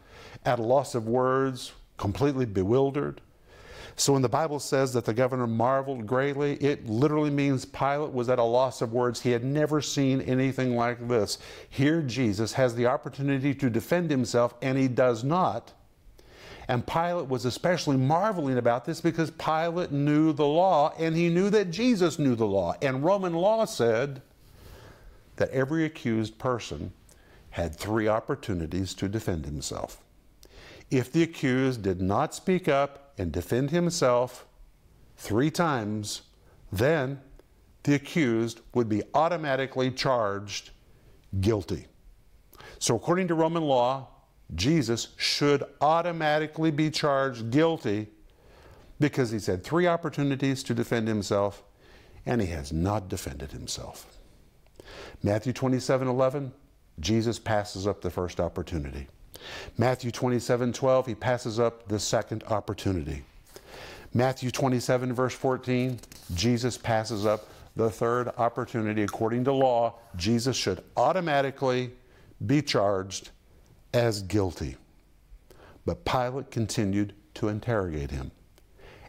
at 0.45 0.59
a 0.59 0.63
loss 0.63 0.95
of 0.95 1.07
words, 1.07 1.73
completely 1.97 2.47
bewildered. 2.47 3.21
So 3.97 4.13
when 4.13 4.23
the 4.23 4.29
Bible 4.29 4.59
says 4.59 4.93
that 4.95 5.05
the 5.05 5.15
governor 5.15 5.47
marveled 5.47 6.07
greatly, 6.07 6.55
it 6.55 6.87
literally 6.87 7.31
means 7.31 7.65
Pilate 7.65 8.13
was 8.13 8.29
at 8.29 8.41
a 8.41 8.45
loss 8.45 8.83
of 8.83 8.93
words. 8.93 9.21
He 9.21 9.31
had 9.31 9.45
never 9.45 9.81
seen 9.81 10.21
anything 10.23 10.75
like 10.75 11.07
this. 11.07 11.39
Here, 11.69 12.03
Jesus 12.03 12.53
has 12.55 12.75
the 12.75 12.87
opportunity 12.87 13.55
to 13.55 13.71
defend 13.71 14.11
himself, 14.11 14.55
and 14.63 14.77
he 14.77 14.89
does 14.89 15.23
not. 15.23 15.73
And 16.67 16.85
Pilate 16.85 17.29
was 17.29 17.45
especially 17.45 17.97
marveling 17.97 18.59
about 18.59 18.85
this 18.85 19.01
because 19.01 19.31
Pilate 19.33 19.93
knew 19.93 20.33
the 20.33 20.47
law, 20.47 20.93
and 20.99 21.15
he 21.15 21.29
knew 21.29 21.51
that 21.51 21.71
Jesus 21.71 22.19
knew 22.19 22.35
the 22.35 22.47
law. 22.47 22.75
And 22.83 23.05
Roman 23.05 23.35
law 23.35 23.65
said 23.65 24.23
that 25.37 25.51
every 25.51 25.85
accused 25.85 26.39
person 26.39 26.93
had 27.51 27.75
three 27.75 28.09
opportunities 28.09 28.95
to 28.95 29.09
defend 29.09 29.45
himself. 29.45 30.03
If 30.91 31.13
the 31.13 31.23
accused 31.23 31.83
did 31.83 32.01
not 32.01 32.35
speak 32.35 32.69
up 32.69 33.13
and 33.17 33.33
defend 33.33 33.71
himself 33.71 34.47
three 35.17 35.51
times, 35.51 36.23
then 36.73 37.21
the 37.85 37.95
accused 37.95 38.61
would 38.75 38.89
be 38.89 39.03
automatically 39.15 39.91
charged 39.91 40.71
guilty. 41.41 41.87
So, 42.79 42.97
according 42.97 43.29
to 43.29 43.35
Roman 43.35 43.63
law, 43.63 44.09
Jesus 44.55 45.09
should 45.17 45.63
automatically 45.81 46.71
be 46.71 46.91
charged 46.91 47.51
guilty 47.51 48.09
because 49.01 49.31
he's 49.31 49.47
had 49.47 49.65
three 49.65 49.87
opportunities 49.87 50.63
to 50.65 50.75
defend 50.75 51.09
himself 51.09 51.63
and 52.27 52.41
he 52.41 52.49
has 52.49 52.73
not 52.73 53.09
defended 53.09 53.53
himself. 53.53 54.07
Matthew 55.25 55.55
27 55.55 56.07
11, 56.07 56.53
Jesus 57.01 57.39
passes 57.39 57.87
up 57.87 58.03
the 58.03 58.11
first 58.11 58.41
opportunity. 58.41 59.09
Matthew 59.79 60.11
27 60.11 60.75
12, 60.75 61.07
he 61.07 61.15
passes 61.15 61.59
up 61.59 61.89
the 61.89 61.99
second 61.99 62.45
opportunity. 62.45 63.23
Matthew 64.13 64.51
27, 64.51 65.15
verse 65.15 65.35
14, 65.35 65.99
Jesus 66.35 66.77
passes 66.77 67.25
up 67.25 67.49
the 67.75 67.91
third 67.91 68.29
opportunity. 68.37 69.03
According 69.03 69.45
to 69.45 69.53
law, 69.53 69.95
Jesus 70.15 70.57
should 70.57 70.85
automatically 70.95 71.93
be 72.45 72.61
charged 72.61 73.31
as 73.95 74.21
guilty. 74.21 74.77
But 75.87 76.05
Pilate 76.05 76.51
continued 76.51 77.15
to 77.35 77.49
interrogate 77.49 78.11
him. 78.11 78.31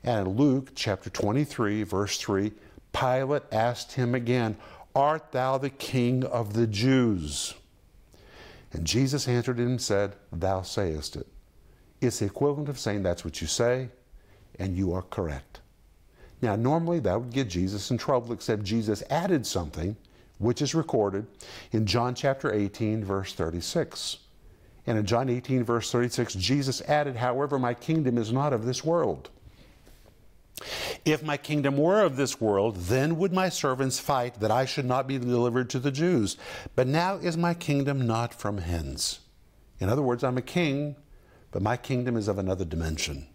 And 0.06 0.28
in 0.28 0.38
Luke 0.38 0.72
chapter 0.76 1.10
23, 1.10 1.84
verse 1.84 2.18
3, 2.18 2.54
Pilate 2.94 3.44
asked 3.52 3.92
him 3.92 4.16
again, 4.16 4.56
Art 4.96 5.34
thou 5.34 5.58
the 5.58 5.70
king 5.70 6.24
of 6.24 6.54
the 6.54 6.68
Jews? 6.68 7.54
And 8.72 8.86
Jesus 8.86 9.28
answered 9.28 9.60
him 9.60 9.68
and 9.68 9.82
said, 9.82 10.16
Thou 10.32 10.62
sayest 10.62 11.16
it. 11.16 11.28
It's 12.02 12.20
the 12.20 12.26
equivalent 12.26 12.70
of 12.70 12.80
saying 12.80 13.04
that's 13.04 13.26
what 13.26 13.42
you 13.42 13.48
say, 13.48 13.90
and 14.60 14.76
you 14.76 14.94
are 14.94 15.02
correct. 15.02 15.60
Now, 16.42 16.56
normally 16.56 17.00
that 17.00 17.20
would 17.20 17.32
get 17.32 17.50
Jesus 17.50 17.92
in 17.92 17.98
trouble, 17.98 18.34
except 18.34 18.64
Jesus 18.64 19.04
added 19.10 19.46
something, 19.46 19.96
which 20.38 20.62
is 20.62 20.76
recorded 20.76 21.26
in 21.72 21.86
John 21.86 22.14
chapter 22.14 22.54
18, 22.54 23.04
verse 23.04 23.34
36. 23.34 24.18
And 24.88 24.98
in 24.98 25.06
John 25.06 25.30
18, 25.30 25.64
verse 25.64 25.92
36, 25.92 26.36
Jesus 26.36 26.82
added, 26.82 27.16
However, 27.16 27.58
my 27.58 27.74
kingdom 27.74 28.18
is 28.18 28.32
not 28.32 28.54
of 28.54 28.66
this 28.66 28.84
world. 28.84 29.30
If 31.04 31.22
my 31.22 31.38
kingdom 31.38 31.78
were 31.78 32.02
of 32.02 32.16
this 32.16 32.40
world, 32.40 32.78
then 32.78 33.18
would 33.18 33.34
my 33.34 33.50
servants 33.50 34.00
fight 34.00 34.40
that 34.40 34.52
I 34.52 34.66
should 34.66 34.86
not 34.86 35.08
be 35.08 35.18
delivered 35.18 35.70
to 35.72 35.80
the 35.80 35.92
Jews. 35.92 36.38
But 36.76 36.88
now 36.88 37.16
is 37.16 37.36
my 37.36 37.54
kingdom 37.54 38.08
not 38.08 38.34
from 38.34 38.60
hence. 38.60 39.20
In 39.80 39.90
other 39.90 40.02
words, 40.02 40.24
I'm 40.24 40.38
a 40.38 40.42
king, 40.42 40.96
but 41.52 41.62
my 41.62 41.78
kingdom 41.78 42.16
is 42.16 42.28
of 42.28 42.40
another 42.40 42.66
dimension. 42.66 43.28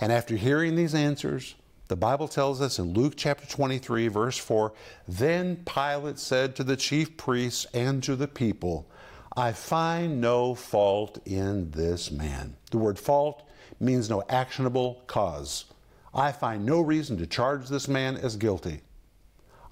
And 0.00 0.10
after 0.10 0.36
hearing 0.36 0.74
these 0.74 0.94
answers, 0.94 1.54
the 1.88 1.96
Bible 1.96 2.28
tells 2.28 2.62
us 2.62 2.78
in 2.78 2.94
Luke 2.94 3.14
chapter 3.16 3.46
23, 3.46 4.08
verse 4.08 4.38
4 4.38 4.72
Then 5.06 5.62
Pilate 5.66 6.18
said 6.18 6.56
to 6.56 6.64
the 6.64 6.76
chief 6.76 7.18
priests 7.18 7.66
and 7.74 8.02
to 8.04 8.16
the 8.16 8.28
people, 8.28 8.88
I 9.36 9.52
find 9.52 10.20
no 10.20 10.54
fault 10.54 11.18
in 11.26 11.70
this 11.70 12.10
man. 12.10 12.56
The 12.70 12.78
word 12.78 12.98
fault 12.98 13.46
means 13.80 14.08
no 14.08 14.22
actionable 14.28 15.02
cause. 15.06 15.66
I 16.14 16.32
find 16.32 16.66
no 16.66 16.80
reason 16.80 17.16
to 17.18 17.26
charge 17.26 17.68
this 17.68 17.88
man 17.88 18.16
as 18.16 18.36
guilty. 18.36 18.80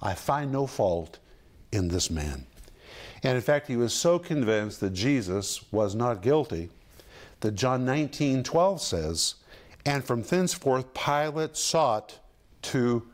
I 0.01 0.15
find 0.15 0.51
no 0.51 0.65
fault 0.65 1.19
in 1.71 1.87
this 1.87 2.09
man. 2.09 2.47
And 3.23 3.35
in 3.35 3.41
fact, 3.41 3.67
he 3.67 3.77
was 3.77 3.93
so 3.93 4.17
convinced 4.17 4.79
that 4.79 4.93
Jesus 4.93 5.71
was 5.71 5.93
not 5.93 6.21
guilty 6.21 6.69
that 7.41 7.51
John 7.51 7.85
19 7.85 8.43
12 8.43 8.81
says, 8.81 9.35
And 9.85 10.03
from 10.03 10.23
thenceforth 10.23 10.93
Pilate 10.93 11.57
sought 11.57 12.19
to 12.63 13.07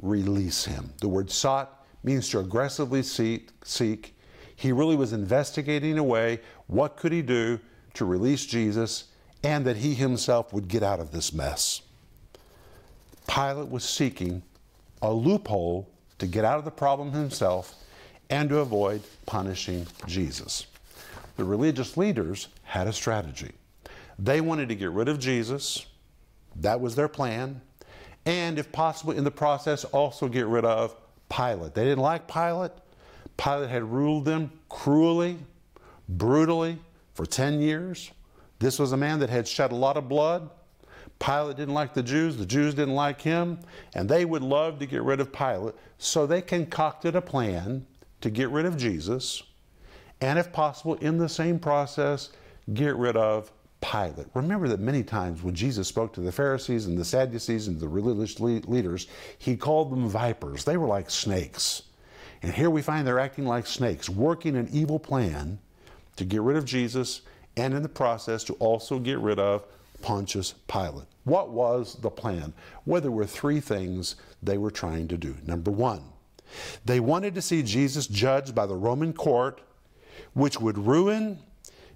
release 0.00 0.64
him. 0.64 0.92
The 1.00 1.08
word 1.08 1.30
sought 1.30 1.86
means 2.04 2.28
to 2.30 2.40
aggressively 2.40 3.02
seek. 3.02 3.50
seek. 3.64 4.16
He 4.54 4.72
really 4.72 4.96
was 4.96 5.12
investigating 5.12 5.98
a 5.98 6.04
way 6.04 6.40
what 6.66 6.96
could 6.96 7.12
he 7.12 7.22
do 7.22 7.60
to 7.94 8.04
release 8.04 8.44
Jesus 8.46 9.04
and 9.42 9.64
that 9.64 9.76
he 9.76 9.94
himself 9.94 10.52
would 10.52 10.68
get 10.68 10.82
out 10.82 11.00
of 11.00 11.12
this 11.12 11.32
mess. 11.32 11.82
Pilate 13.28 13.68
was 13.70 13.84
seeking 13.84 14.42
a 15.02 15.12
loophole 15.12 15.88
to 16.18 16.26
get 16.26 16.44
out 16.44 16.58
of 16.58 16.64
the 16.64 16.70
problem 16.70 17.12
himself 17.12 17.74
and 18.30 18.48
to 18.48 18.58
avoid 18.58 19.02
punishing 19.26 19.86
Jesus. 20.06 20.66
The 21.36 21.44
religious 21.44 21.96
leaders 21.96 22.48
had 22.64 22.88
a 22.88 22.92
strategy. 22.92 23.52
They 24.18 24.40
wanted 24.40 24.68
to 24.70 24.74
get 24.74 24.90
rid 24.90 25.08
of 25.08 25.20
Jesus, 25.20 25.86
that 26.56 26.80
was 26.80 26.96
their 26.96 27.06
plan, 27.06 27.60
and 28.26 28.58
if 28.58 28.72
possible, 28.72 29.12
in 29.12 29.24
the 29.24 29.30
process, 29.30 29.84
also 29.84 30.28
get 30.28 30.46
rid 30.46 30.64
of 30.64 30.96
Pilate. 31.28 31.74
They 31.74 31.84
didn't 31.84 32.02
like 32.02 32.26
Pilate. 32.26 32.72
Pilate 33.36 33.70
had 33.70 33.84
ruled 33.84 34.24
them 34.24 34.50
cruelly, 34.68 35.38
brutally 36.08 36.78
for 37.14 37.24
10 37.24 37.60
years. 37.60 38.10
This 38.58 38.78
was 38.78 38.92
a 38.92 38.96
man 38.96 39.20
that 39.20 39.30
had 39.30 39.46
shed 39.46 39.70
a 39.70 39.76
lot 39.76 39.96
of 39.96 40.08
blood. 40.08 40.50
Pilate 41.18 41.56
didn't 41.56 41.74
like 41.74 41.94
the 41.94 42.02
Jews, 42.02 42.36
the 42.36 42.46
Jews 42.46 42.74
didn't 42.74 42.94
like 42.94 43.20
him, 43.20 43.58
and 43.94 44.08
they 44.08 44.24
would 44.24 44.42
love 44.42 44.78
to 44.78 44.86
get 44.86 45.02
rid 45.02 45.20
of 45.20 45.32
Pilate. 45.32 45.74
So 45.98 46.26
they 46.26 46.40
concocted 46.40 47.16
a 47.16 47.20
plan 47.20 47.86
to 48.20 48.30
get 48.30 48.50
rid 48.50 48.66
of 48.66 48.76
Jesus, 48.76 49.42
and 50.20 50.38
if 50.38 50.52
possible, 50.52 50.94
in 50.94 51.18
the 51.18 51.28
same 51.28 51.58
process, 51.58 52.30
get 52.72 52.96
rid 52.96 53.16
of 53.16 53.50
Pilate. 53.80 54.26
Remember 54.34 54.68
that 54.68 54.80
many 54.80 55.02
times 55.02 55.42
when 55.42 55.54
Jesus 55.54 55.86
spoke 55.86 56.12
to 56.14 56.20
the 56.20 56.32
Pharisees 56.32 56.86
and 56.86 56.98
the 56.98 57.04
Sadducees 57.04 57.68
and 57.68 57.78
the 57.78 57.88
religious 57.88 58.40
leaders, 58.40 59.06
he 59.38 59.56
called 59.56 59.90
them 59.90 60.08
vipers. 60.08 60.64
They 60.64 60.76
were 60.76 60.88
like 60.88 61.10
snakes. 61.10 61.82
And 62.42 62.52
here 62.52 62.70
we 62.70 62.82
find 62.82 63.06
they're 63.06 63.18
acting 63.18 63.46
like 63.46 63.66
snakes, 63.66 64.08
working 64.08 64.56
an 64.56 64.68
evil 64.72 64.98
plan 64.98 65.58
to 66.16 66.24
get 66.24 66.42
rid 66.42 66.56
of 66.56 66.64
Jesus 66.64 67.22
and 67.56 67.74
in 67.74 67.82
the 67.82 67.88
process 67.88 68.44
to 68.44 68.54
also 68.54 68.98
get 68.98 69.18
rid 69.18 69.38
of 69.38 69.64
Pontius 70.02 70.54
Pilate. 70.66 71.06
What 71.24 71.50
was 71.50 71.96
the 72.00 72.10
plan? 72.10 72.54
Well, 72.86 73.00
there 73.00 73.10
were 73.10 73.26
three 73.26 73.60
things 73.60 74.16
they 74.42 74.58
were 74.58 74.70
trying 74.70 75.08
to 75.08 75.16
do. 75.16 75.36
Number 75.46 75.70
one, 75.70 76.02
they 76.84 77.00
wanted 77.00 77.34
to 77.34 77.42
see 77.42 77.62
Jesus 77.62 78.06
judged 78.06 78.54
by 78.54 78.66
the 78.66 78.74
Roman 78.74 79.12
court, 79.12 79.60
which 80.32 80.60
would 80.60 80.78
ruin 80.78 81.38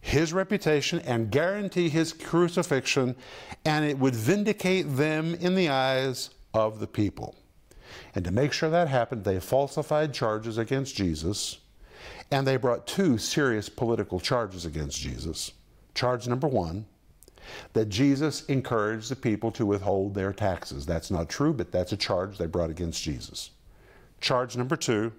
his 0.00 0.32
reputation 0.32 0.98
and 1.00 1.30
guarantee 1.30 1.88
his 1.88 2.12
crucifixion, 2.12 3.14
and 3.64 3.84
it 3.84 3.98
would 3.98 4.14
vindicate 4.14 4.96
them 4.96 5.34
in 5.36 5.54
the 5.54 5.68
eyes 5.68 6.30
of 6.52 6.80
the 6.80 6.86
people. 6.86 7.36
And 8.14 8.24
to 8.24 8.30
make 8.30 8.52
sure 8.52 8.68
that 8.68 8.88
happened, 8.88 9.24
they 9.24 9.38
falsified 9.38 10.12
charges 10.12 10.58
against 10.58 10.96
Jesus, 10.96 11.58
and 12.30 12.46
they 12.46 12.56
brought 12.56 12.86
two 12.86 13.16
serious 13.16 13.68
political 13.68 14.18
charges 14.18 14.66
against 14.66 15.00
Jesus. 15.00 15.52
Charge 15.94 16.26
number 16.26 16.48
one, 16.48 16.86
that 17.72 17.88
Jesus 17.88 18.44
encouraged 18.46 19.10
the 19.10 19.16
people 19.16 19.50
to 19.52 19.66
withhold 19.66 20.14
their 20.14 20.32
taxes. 20.32 20.86
That's 20.86 21.10
not 21.10 21.28
true, 21.28 21.52
but 21.52 21.72
that's 21.72 21.92
a 21.92 21.96
charge 21.96 22.38
they 22.38 22.46
brought 22.46 22.70
against 22.70 23.02
Jesus. 23.02 23.50
Charge 24.20 24.56
number 24.56 24.76
two, 24.76 25.12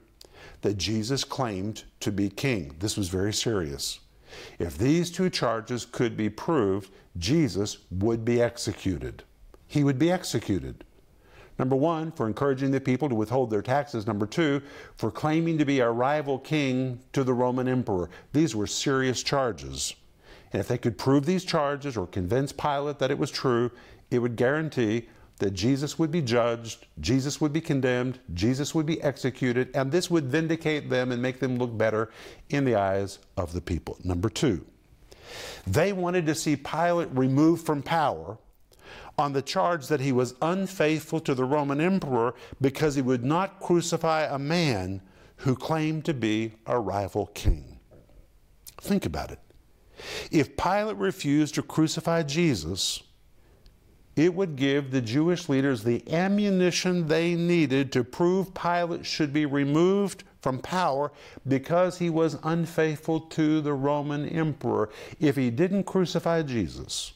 that 0.61 0.77
Jesus 0.77 1.23
claimed 1.23 1.83
to 1.99 2.11
be 2.11 2.29
king. 2.29 2.75
This 2.79 2.97
was 2.97 3.09
very 3.09 3.33
serious. 3.33 3.99
If 4.59 4.77
these 4.77 5.11
two 5.11 5.29
charges 5.29 5.85
could 5.85 6.17
be 6.17 6.29
proved, 6.29 6.89
Jesus 7.17 7.77
would 7.91 8.25
be 8.25 8.41
executed. 8.41 9.23
He 9.67 9.83
would 9.83 9.99
be 9.99 10.11
executed. 10.11 10.83
Number 11.59 11.75
one, 11.75 12.11
for 12.11 12.27
encouraging 12.27 12.71
the 12.71 12.81
people 12.81 13.09
to 13.09 13.15
withhold 13.15 13.51
their 13.51 13.61
taxes. 13.61 14.07
Number 14.07 14.25
two, 14.25 14.61
for 14.95 15.11
claiming 15.11 15.57
to 15.59 15.65
be 15.65 15.81
a 15.81 15.89
rival 15.89 16.39
king 16.39 16.99
to 17.13 17.23
the 17.23 17.33
Roman 17.33 17.67
emperor. 17.67 18.09
These 18.31 18.55
were 18.55 18.67
serious 18.67 19.21
charges. 19.21 19.95
And 20.53 20.59
if 20.59 20.67
they 20.67 20.77
could 20.77 20.97
prove 20.97 21.25
these 21.25 21.43
charges 21.43 21.97
or 21.97 22.07
convince 22.07 22.51
Pilate 22.51 22.99
that 22.99 23.11
it 23.11 23.17
was 23.17 23.31
true, 23.31 23.71
it 24.11 24.19
would 24.19 24.35
guarantee 24.35 25.09
that 25.39 25.51
Jesus 25.51 25.97
would 25.97 26.11
be 26.11 26.21
judged, 26.21 26.85
Jesus 26.99 27.41
would 27.41 27.51
be 27.51 27.59
condemned, 27.59 28.19
Jesus 28.33 28.75
would 28.75 28.85
be 28.85 29.01
executed, 29.01 29.69
and 29.73 29.91
this 29.91 30.09
would 30.11 30.25
vindicate 30.25 30.89
them 30.91 31.11
and 31.11 31.21
make 31.21 31.39
them 31.39 31.57
look 31.57 31.75
better 31.75 32.11
in 32.49 32.65
the 32.65 32.75
eyes 32.75 33.17
of 33.35 33.51
the 33.51 33.61
people. 33.61 33.97
Number 34.03 34.29
two, 34.29 34.63
they 35.65 35.91
wanted 35.91 36.27
to 36.27 36.35
see 36.35 36.55
Pilate 36.55 37.09
removed 37.11 37.65
from 37.65 37.81
power 37.81 38.37
on 39.17 39.33
the 39.33 39.41
charge 39.41 39.87
that 39.87 39.99
he 39.99 40.11
was 40.11 40.35
unfaithful 40.41 41.19
to 41.21 41.33
the 41.33 41.45
Roman 41.45 41.81
emperor 41.81 42.35
because 42.61 42.95
he 42.95 43.01
would 43.01 43.23
not 43.23 43.59
crucify 43.59 44.23
a 44.23 44.39
man 44.39 45.01
who 45.37 45.55
claimed 45.55 46.05
to 46.05 46.13
be 46.13 46.53
a 46.67 46.79
rival 46.79 47.27
king. 47.27 47.79
Think 48.79 49.05
about 49.05 49.31
it. 49.31 49.39
If 50.31 50.57
Pilate 50.57 50.97
refused 50.97 51.55
to 51.55 51.63
crucify 51.63 52.23
Jesus, 52.23 53.03
it 54.15 54.33
would 54.33 54.55
give 54.55 54.91
the 54.91 55.01
Jewish 55.01 55.49
leaders 55.49 55.83
the 55.83 56.03
ammunition 56.13 57.07
they 57.07 57.33
needed 57.33 57.91
to 57.93 58.03
prove 58.03 58.53
Pilate 58.53 59.05
should 59.05 59.33
be 59.33 59.45
removed 59.45 60.23
from 60.41 60.59
power 60.59 61.11
because 61.47 61.97
he 61.97 62.09
was 62.09 62.37
unfaithful 62.43 63.21
to 63.21 63.61
the 63.61 63.73
Roman 63.73 64.27
emperor. 64.29 64.89
If 65.19 65.35
he 65.35 65.49
didn't 65.49 65.85
crucify 65.85 66.43
Jesus, 66.43 67.13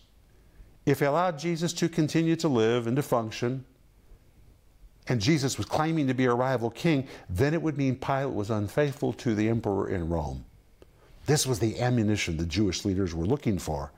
if 0.86 1.00
he 1.00 1.06
allowed 1.06 1.38
Jesus 1.38 1.74
to 1.74 1.90
continue 1.90 2.36
to 2.38 2.48
live 2.48 2.88
and 2.88 2.96
to 2.96 3.04
function, 3.04 3.66
and 5.10 5.22
Jesus 5.22 5.58
was 5.58 5.68
claiming 5.68 6.08
to 6.08 6.14
be 6.14 6.26
a 6.26 6.34
rival 6.34 6.70
king, 6.70 7.08
then 7.30 7.54
it 7.54 7.62
would 7.62 7.78
mean 7.78 7.96
Pilate 7.96 8.34
was 8.34 8.50
unfaithful 8.50 9.14
to 9.14 9.36
the 9.36 9.50
emperor 9.50 9.90
in 9.90 10.10
Rome. 10.10 10.46
This 11.28 11.46
was 11.46 11.60
the 11.60 11.80
ammunition 11.82 12.38
the 12.38 12.46
Jewish 12.46 12.86
leaders 12.86 13.14
were 13.14 13.26
looking 13.26 13.60
for 13.60 13.92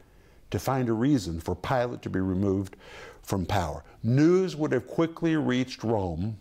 to 0.50 0.58
find 0.58 0.90
a 0.90 0.94
reason 0.94 1.40
for 1.40 1.56
Pilate 1.56 2.02
to 2.02 2.10
be 2.10 2.20
removed 2.20 2.76
from 3.22 3.46
power. 3.46 3.84
News 4.02 4.56
would 4.56 4.72
have 4.72 4.88
quickly 4.88 5.36
reached 5.36 5.84
Rome 5.84 6.40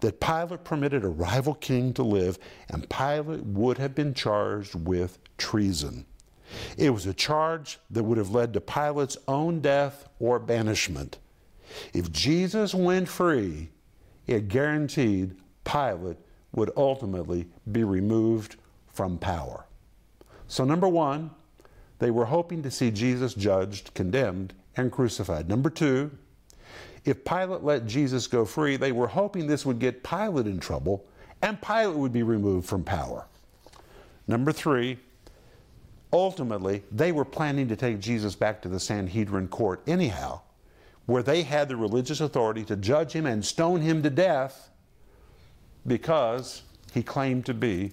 that 0.00 0.18
Pilate 0.18 0.64
permitted 0.64 1.04
a 1.04 1.08
rival 1.08 1.54
king 1.54 1.92
to 1.94 2.02
live, 2.02 2.40
and 2.68 2.90
Pilate 2.90 3.44
would 3.44 3.78
have 3.78 3.94
been 3.94 4.14
charged 4.14 4.74
with 4.74 5.20
treason. 5.36 6.04
It 6.76 6.90
was 6.90 7.06
a 7.06 7.14
charge 7.14 7.78
that 7.90 8.02
would 8.02 8.18
have 8.18 8.30
led 8.30 8.54
to 8.54 8.60
Pilate's 8.60 9.18
own 9.28 9.60
death 9.60 10.08
or 10.18 10.40
banishment. 10.40 11.18
If 11.94 12.10
Jesus 12.10 12.74
went 12.74 13.08
free, 13.08 13.68
it 14.26 14.48
guaranteed 14.48 15.36
Pilate 15.62 16.16
would 16.52 16.72
ultimately 16.76 17.46
be 17.70 17.84
removed 17.84 18.56
from 18.88 19.18
power. 19.18 19.67
So, 20.48 20.64
number 20.64 20.88
one, 20.88 21.30
they 21.98 22.10
were 22.10 22.24
hoping 22.24 22.62
to 22.62 22.70
see 22.70 22.90
Jesus 22.90 23.34
judged, 23.34 23.92
condemned, 23.94 24.54
and 24.76 24.90
crucified. 24.90 25.48
Number 25.48 25.70
two, 25.70 26.10
if 27.04 27.24
Pilate 27.24 27.62
let 27.62 27.86
Jesus 27.86 28.26
go 28.26 28.44
free, 28.44 28.76
they 28.76 28.92
were 28.92 29.08
hoping 29.08 29.46
this 29.46 29.64
would 29.64 29.78
get 29.78 30.02
Pilate 30.02 30.46
in 30.46 30.58
trouble 30.58 31.04
and 31.42 31.60
Pilate 31.60 31.96
would 31.96 32.12
be 32.12 32.22
removed 32.22 32.68
from 32.68 32.82
power. 32.82 33.26
Number 34.26 34.52
three, 34.52 34.98
ultimately, 36.12 36.82
they 36.90 37.12
were 37.12 37.24
planning 37.24 37.68
to 37.68 37.76
take 37.76 38.00
Jesus 38.00 38.34
back 38.34 38.60
to 38.62 38.68
the 38.68 38.80
Sanhedrin 38.80 39.48
court 39.48 39.82
anyhow, 39.86 40.40
where 41.06 41.22
they 41.22 41.42
had 41.42 41.68
the 41.68 41.76
religious 41.76 42.20
authority 42.20 42.64
to 42.64 42.76
judge 42.76 43.12
him 43.12 43.26
and 43.26 43.44
stone 43.44 43.80
him 43.80 44.02
to 44.02 44.10
death 44.10 44.70
because 45.86 46.62
he 46.92 47.02
claimed 47.02 47.46
to 47.46 47.54
be 47.54 47.92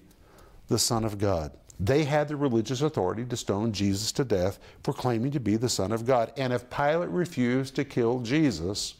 the 0.68 0.78
Son 0.78 1.04
of 1.04 1.18
God. 1.18 1.52
They 1.78 2.04
had 2.04 2.28
the 2.28 2.36
religious 2.36 2.80
authority 2.80 3.24
to 3.26 3.36
stone 3.36 3.72
Jesus 3.72 4.10
to 4.12 4.24
death 4.24 4.58
for 4.82 4.94
claiming 4.94 5.30
to 5.32 5.40
be 5.40 5.56
the 5.56 5.68
Son 5.68 5.92
of 5.92 6.06
God. 6.06 6.32
And 6.36 6.52
if 6.52 6.70
Pilate 6.70 7.10
refused 7.10 7.76
to 7.76 7.84
kill 7.84 8.20
Jesus, 8.20 8.94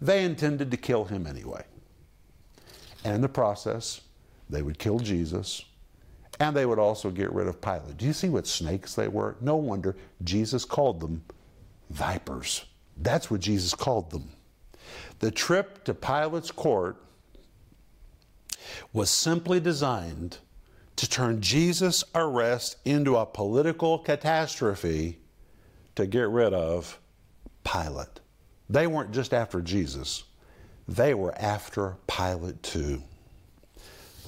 they 0.00 0.24
intended 0.24 0.70
to 0.70 0.76
kill 0.76 1.04
him 1.04 1.26
anyway. 1.26 1.64
And 3.04 3.16
in 3.16 3.20
the 3.20 3.28
process, 3.28 4.00
they 4.48 4.62
would 4.62 4.78
kill 4.78 4.98
Jesus 4.98 5.64
and 6.40 6.56
they 6.56 6.66
would 6.66 6.78
also 6.78 7.10
get 7.10 7.32
rid 7.32 7.46
of 7.46 7.60
Pilate. 7.60 7.96
Do 7.96 8.06
you 8.06 8.12
see 8.12 8.28
what 8.28 8.46
snakes 8.46 8.94
they 8.94 9.08
were? 9.08 9.36
No 9.40 9.56
wonder 9.56 9.96
Jesus 10.22 10.64
called 10.64 11.00
them 11.00 11.22
vipers. 11.90 12.64
That's 12.96 13.30
what 13.30 13.40
Jesus 13.40 13.74
called 13.74 14.10
them. 14.10 14.30
The 15.20 15.30
trip 15.30 15.84
to 15.84 15.94
Pilate's 15.94 16.50
court 16.50 16.96
was 18.92 19.10
simply 19.10 19.60
designed 19.60 20.38
to 20.96 21.08
turn 21.08 21.40
Jesus' 21.40 22.04
arrest 22.14 22.76
into 22.84 23.16
a 23.16 23.26
political 23.26 23.98
catastrophe 23.98 25.18
to 25.96 26.06
get 26.06 26.28
rid 26.28 26.52
of 26.52 26.98
Pilate. 27.64 28.20
They 28.68 28.86
weren't 28.86 29.12
just 29.12 29.34
after 29.34 29.60
Jesus, 29.60 30.24
they 30.86 31.14
were 31.14 31.34
after 31.38 31.96
Pilate 32.06 32.62
too. 32.62 33.02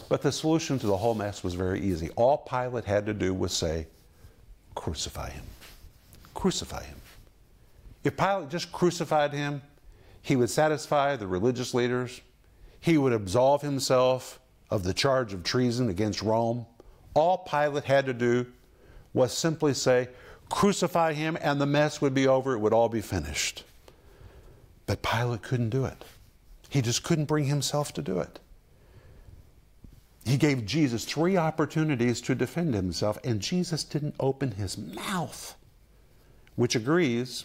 But 0.09 0.23
the 0.23 0.31
solution 0.31 0.79
to 0.79 0.87
the 0.87 0.97
whole 0.97 1.15
mess 1.15 1.43
was 1.43 1.55
very 1.55 1.81
easy. 1.81 2.11
All 2.11 2.39
Pilate 2.39 2.85
had 2.85 3.07
to 3.07 3.15
do 3.15 3.35
was 3.35 3.53
say, 3.53 3.89
Crucify 4.75 5.31
him. 5.31 5.45
Crucify 6.35 6.85
him. 6.85 7.01
If 8.05 8.17
Pilate 8.17 8.51
just 8.51 8.71
crucified 8.71 9.33
him, 9.33 9.63
he 10.23 10.37
would 10.37 10.51
satisfy 10.51 11.17
the 11.17 11.27
religious 11.27 11.75
leaders, 11.75 12.21
he 12.81 12.99
would 12.99 13.13
absolve 13.13 13.63
himself 13.63 14.39
of 14.71 14.83
the 14.83 14.95
charge 14.95 15.33
of 15.33 15.43
treason 15.43 15.89
against 15.89 16.23
Rome. 16.23 16.67
All 17.15 17.39
Pilate 17.39 17.85
had 17.85 18.07
to 18.07 18.15
do 18.15 18.47
was 19.15 19.37
simply 19.37 19.75
say, 19.75 20.09
Crucify 20.49 21.15
him, 21.15 21.37
and 21.41 21.61
the 21.61 21.67
mess 21.67 22.01
would 22.01 22.15
be 22.15 22.29
over. 22.29 22.55
It 22.55 22.59
would 22.59 22.73
all 22.73 22.89
be 22.89 23.01
finished. 23.01 23.65
But 24.87 25.03
Pilate 25.03 25.43
couldn't 25.43 25.71
do 25.71 25.85
it. 25.85 26.05
He 26.69 26.83
just 26.83 27.03
couldn't 27.03 27.25
bring 27.25 27.45
himself 27.45 27.93
to 27.95 28.03
do 28.03 28.21
it. 28.21 28.39
He 30.25 30.37
gave 30.37 30.67
Jesus 30.67 31.05
three 31.05 31.37
opportunities 31.37 32.21
to 32.23 32.35
defend 32.35 32.75
himself, 32.75 33.19
and 33.23 33.41
Jesus 33.41 33.85
didn't 33.85 34.17
open 34.19 34.53
his 34.53 34.77
mouth, 34.77 35.57
which 36.57 36.75
agrees 36.75 37.45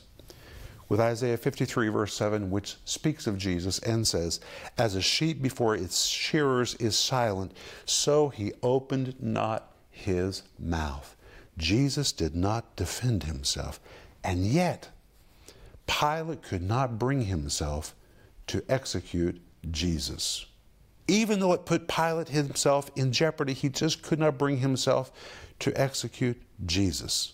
with 0.92 1.00
Isaiah 1.00 1.38
53, 1.38 1.88
verse 1.88 2.14
7, 2.14 2.52
which 2.52 2.76
speaks 2.84 3.26
of 3.26 3.38
Jesus 3.38 3.80
and 3.80 4.06
says, 4.06 4.42
As 4.78 4.94
a 4.94 5.02
sheep 5.02 5.42
before 5.42 5.74
its 5.74 6.04
shearers 6.04 6.76
is 6.82 7.00
silent, 7.00 7.54
so 7.86 8.28
he 8.28 8.52
opened 8.62 9.16
not 9.18 9.72
his 9.90 10.44
mouth. 10.60 11.16
Jesus 11.58 12.12
did 12.12 12.36
not 12.36 12.76
defend 12.76 13.24
himself, 13.24 13.80
and 14.22 14.46
yet 14.46 14.90
Pilate 15.88 16.42
could 16.42 16.62
not 16.62 17.00
bring 17.00 17.22
himself 17.22 17.96
to 18.48 18.62
execute 18.68 19.40
Jesus. 19.72 20.46
Even 21.08 21.40
though 21.40 21.54
it 21.54 21.66
put 21.66 21.88
Pilate 21.88 22.28
himself 22.28 22.92
in 22.98 23.14
jeopardy, 23.14 23.54
he 23.54 23.70
just 23.70 24.04
could 24.04 24.20
not 24.20 24.38
bring 24.38 24.58
himself 24.58 25.10
to 25.60 25.72
execute 25.80 26.42
Jesus. 26.66 27.32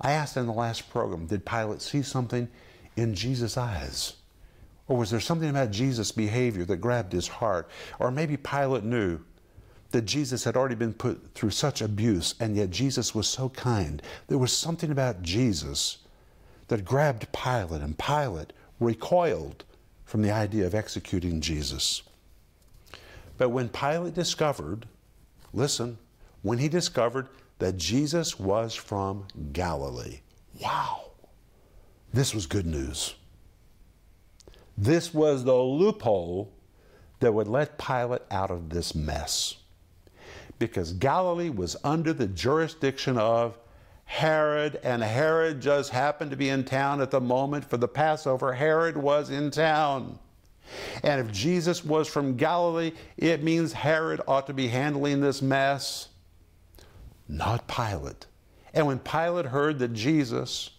I 0.00 0.12
asked 0.12 0.38
in 0.38 0.46
the 0.46 0.52
last 0.54 0.88
program, 0.88 1.26
did 1.26 1.44
Pilate 1.44 1.82
see 1.82 2.00
something 2.00 2.48
in 2.98 3.14
Jesus' 3.14 3.56
eyes? 3.56 4.14
Or 4.88 4.96
was 4.96 5.10
there 5.10 5.20
something 5.20 5.50
about 5.50 5.70
Jesus' 5.70 6.12
behavior 6.12 6.64
that 6.64 6.78
grabbed 6.78 7.12
his 7.12 7.28
heart? 7.28 7.68
Or 7.98 8.10
maybe 8.10 8.36
Pilate 8.36 8.84
knew 8.84 9.20
that 9.90 10.02
Jesus 10.02 10.44
had 10.44 10.56
already 10.56 10.74
been 10.74 10.92
put 10.92 11.34
through 11.34 11.50
such 11.50 11.80
abuse, 11.80 12.34
and 12.40 12.56
yet 12.56 12.70
Jesus 12.70 13.14
was 13.14 13.26
so 13.26 13.48
kind. 13.50 14.02
There 14.26 14.38
was 14.38 14.52
something 14.52 14.90
about 14.90 15.22
Jesus 15.22 15.98
that 16.68 16.84
grabbed 16.84 17.32
Pilate, 17.32 17.82
and 17.82 17.98
Pilate 17.98 18.52
recoiled 18.80 19.64
from 20.04 20.22
the 20.22 20.30
idea 20.30 20.66
of 20.66 20.74
executing 20.74 21.40
Jesus. 21.40 22.02
But 23.36 23.50
when 23.50 23.68
Pilate 23.68 24.14
discovered, 24.14 24.86
listen, 25.52 25.98
when 26.42 26.58
he 26.58 26.68
discovered 26.68 27.28
that 27.58 27.76
Jesus 27.76 28.38
was 28.38 28.74
from 28.74 29.26
Galilee, 29.52 30.20
wow, 30.60 31.07
this 32.12 32.34
was 32.34 32.46
good 32.46 32.66
news. 32.66 33.14
This 34.76 35.12
was 35.12 35.44
the 35.44 35.54
loophole 35.54 36.52
that 37.20 37.32
would 37.32 37.48
let 37.48 37.78
Pilate 37.78 38.22
out 38.30 38.50
of 38.50 38.70
this 38.70 38.94
mess. 38.94 39.56
Because 40.58 40.92
Galilee 40.92 41.50
was 41.50 41.76
under 41.84 42.12
the 42.12 42.26
jurisdiction 42.26 43.18
of 43.18 43.58
Herod, 44.04 44.80
and 44.82 45.02
Herod 45.02 45.60
just 45.60 45.90
happened 45.90 46.30
to 46.30 46.36
be 46.36 46.48
in 46.48 46.64
town 46.64 47.00
at 47.00 47.10
the 47.10 47.20
moment 47.20 47.68
for 47.68 47.76
the 47.76 47.88
Passover. 47.88 48.52
Herod 48.52 48.96
was 48.96 49.30
in 49.30 49.50
town. 49.50 50.18
And 51.02 51.20
if 51.20 51.32
Jesus 51.32 51.84
was 51.84 52.08
from 52.08 52.36
Galilee, 52.36 52.92
it 53.16 53.42
means 53.42 53.72
Herod 53.72 54.20
ought 54.26 54.46
to 54.46 54.54
be 54.54 54.68
handling 54.68 55.20
this 55.20 55.42
mess, 55.42 56.08
not 57.28 57.68
Pilate. 57.68 58.26
And 58.72 58.86
when 58.86 58.98
Pilate 58.98 59.46
heard 59.46 59.78
that 59.78 59.92
Jesus 59.92 60.70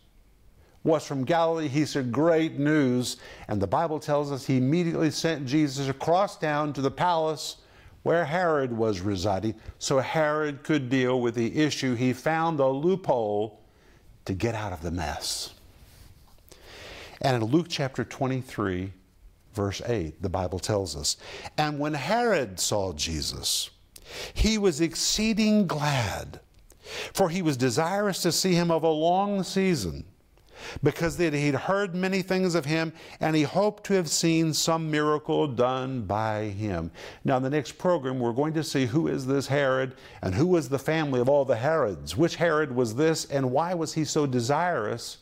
was 0.83 1.05
from 1.05 1.25
Galilee, 1.25 1.67
he 1.67 1.85
said, 1.85 2.11
Great 2.11 2.57
news. 2.57 3.17
And 3.47 3.61
the 3.61 3.67
Bible 3.67 3.99
tells 3.99 4.31
us 4.31 4.45
he 4.45 4.57
immediately 4.57 5.11
sent 5.11 5.45
Jesus 5.45 5.89
across 5.89 6.37
town 6.37 6.73
to 6.73 6.81
the 6.81 6.91
palace 6.91 7.57
where 8.03 8.23
Herod 8.23 8.71
was 8.71 9.01
residing 9.01 9.55
so 9.77 9.99
Herod 9.99 10.63
could 10.63 10.89
deal 10.89 11.19
with 11.19 11.35
the 11.35 11.57
issue. 11.57 11.95
He 11.95 12.13
found 12.13 12.59
a 12.59 12.67
loophole 12.67 13.59
to 14.25 14.33
get 14.33 14.55
out 14.55 14.71
of 14.71 14.81
the 14.81 14.91
mess. 14.91 15.53
And 17.21 17.35
in 17.35 17.49
Luke 17.49 17.67
chapter 17.69 18.05
23, 18.05 18.93
verse 19.53 19.81
8, 19.85 20.21
the 20.21 20.29
Bible 20.29 20.59
tells 20.59 20.95
us, 20.95 21.17
And 21.57 21.77
when 21.77 21.93
Herod 21.93 22.59
saw 22.59 22.93
Jesus, 22.93 23.69
he 24.33 24.57
was 24.57 24.79
exceeding 24.79 25.67
glad, 25.67 26.39
for 27.13 27.29
he 27.29 27.41
was 27.41 27.57
desirous 27.57 28.21
to 28.21 28.31
see 28.31 28.53
him 28.53 28.71
of 28.71 28.83
a 28.83 28.89
long 28.89 29.43
season 29.43 30.05
because 30.83 31.17
that 31.17 31.33
he'd 31.33 31.55
heard 31.55 31.95
many 31.95 32.21
things 32.21 32.55
of 32.55 32.65
him 32.65 32.93
and 33.19 33.35
he 33.35 33.43
hoped 33.43 33.83
to 33.85 33.93
have 33.93 34.09
seen 34.09 34.53
some 34.53 34.89
miracle 34.89 35.47
done 35.47 36.01
by 36.03 36.45
him. 36.45 36.91
Now, 37.23 37.37
in 37.37 37.43
the 37.43 37.49
next 37.49 37.77
program, 37.77 38.19
we're 38.19 38.33
going 38.33 38.53
to 38.53 38.63
see 38.63 38.85
who 38.85 39.07
is 39.07 39.25
this 39.25 39.47
Herod 39.47 39.95
and 40.21 40.35
who 40.35 40.47
was 40.47 40.69
the 40.69 40.79
family 40.79 41.19
of 41.19 41.29
all 41.29 41.45
the 41.45 41.55
Herods. 41.55 42.15
Which 42.15 42.35
Herod 42.35 42.75
was 42.75 42.95
this 42.95 43.25
and 43.25 43.51
why 43.51 43.73
was 43.73 43.93
he 43.93 44.05
so 44.05 44.25
desirous 44.25 45.17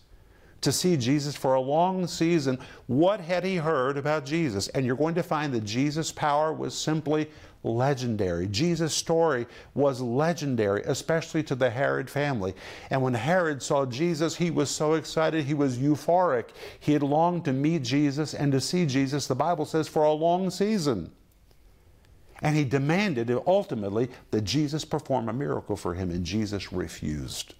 to 0.62 0.72
see 0.72 0.98
Jesus 0.98 1.36
for 1.36 1.54
a 1.54 1.62
long 1.62 2.08
season. 2.08 2.58
What 2.88 3.20
had 3.20 3.44
he 3.44 3.58
heard 3.58 3.98
about 3.98 4.26
Jesus? 4.26 4.68
And 4.70 4.86
you're 4.86 4.96
going 4.96 5.16
to 5.16 5.24
find 5.24 5.54
that 5.54 5.64
Jesus' 5.64 6.12
power 6.12 6.52
was 6.54 6.78
simply 6.78 7.30
legendary. 7.64 8.48
Jesus' 8.48 8.94
story 8.94 9.46
was 9.74 10.02
legendary, 10.02 10.84
especially 10.84 11.44
to 11.44 11.56
the 11.56 11.70
Herod 11.70 12.10
family. 12.10 12.54
And 12.90 13.02
when 13.02 13.14
Herod 13.14 13.62
saw 13.62 13.86
Jesus, 13.86 14.36
he 14.36 14.52
was 14.52 14.70
so 14.70 14.94
excited, 14.94 15.46
he 15.46 15.54
was 15.54 15.78
euphoric. 15.78 16.50
He 16.80 16.94
had 16.94 17.04
longed 17.04 17.46
to 17.46 17.54
meet 17.54 17.84
Jesus 17.84 18.34
and 18.34 18.52
to 18.52 18.62
see 18.62 18.86
Jesus, 18.86 19.28
the 19.28 19.36
Bible 19.36 19.66
says, 19.66 19.88
for 19.88 20.04
a 20.04 20.14
long 20.14 20.50
season. 20.50 21.12
And 22.42 22.56
he 22.56 22.64
demanded 22.64 23.32
ultimately 23.48 24.10
that 24.32 24.42
Jesus 24.42 24.86
perform 24.86 25.28
a 25.28 25.34
miracle 25.34 25.76
for 25.76 25.96
him, 25.96 26.12
and 26.12 26.24
Jesus 26.24 26.72
refused. 26.72 27.56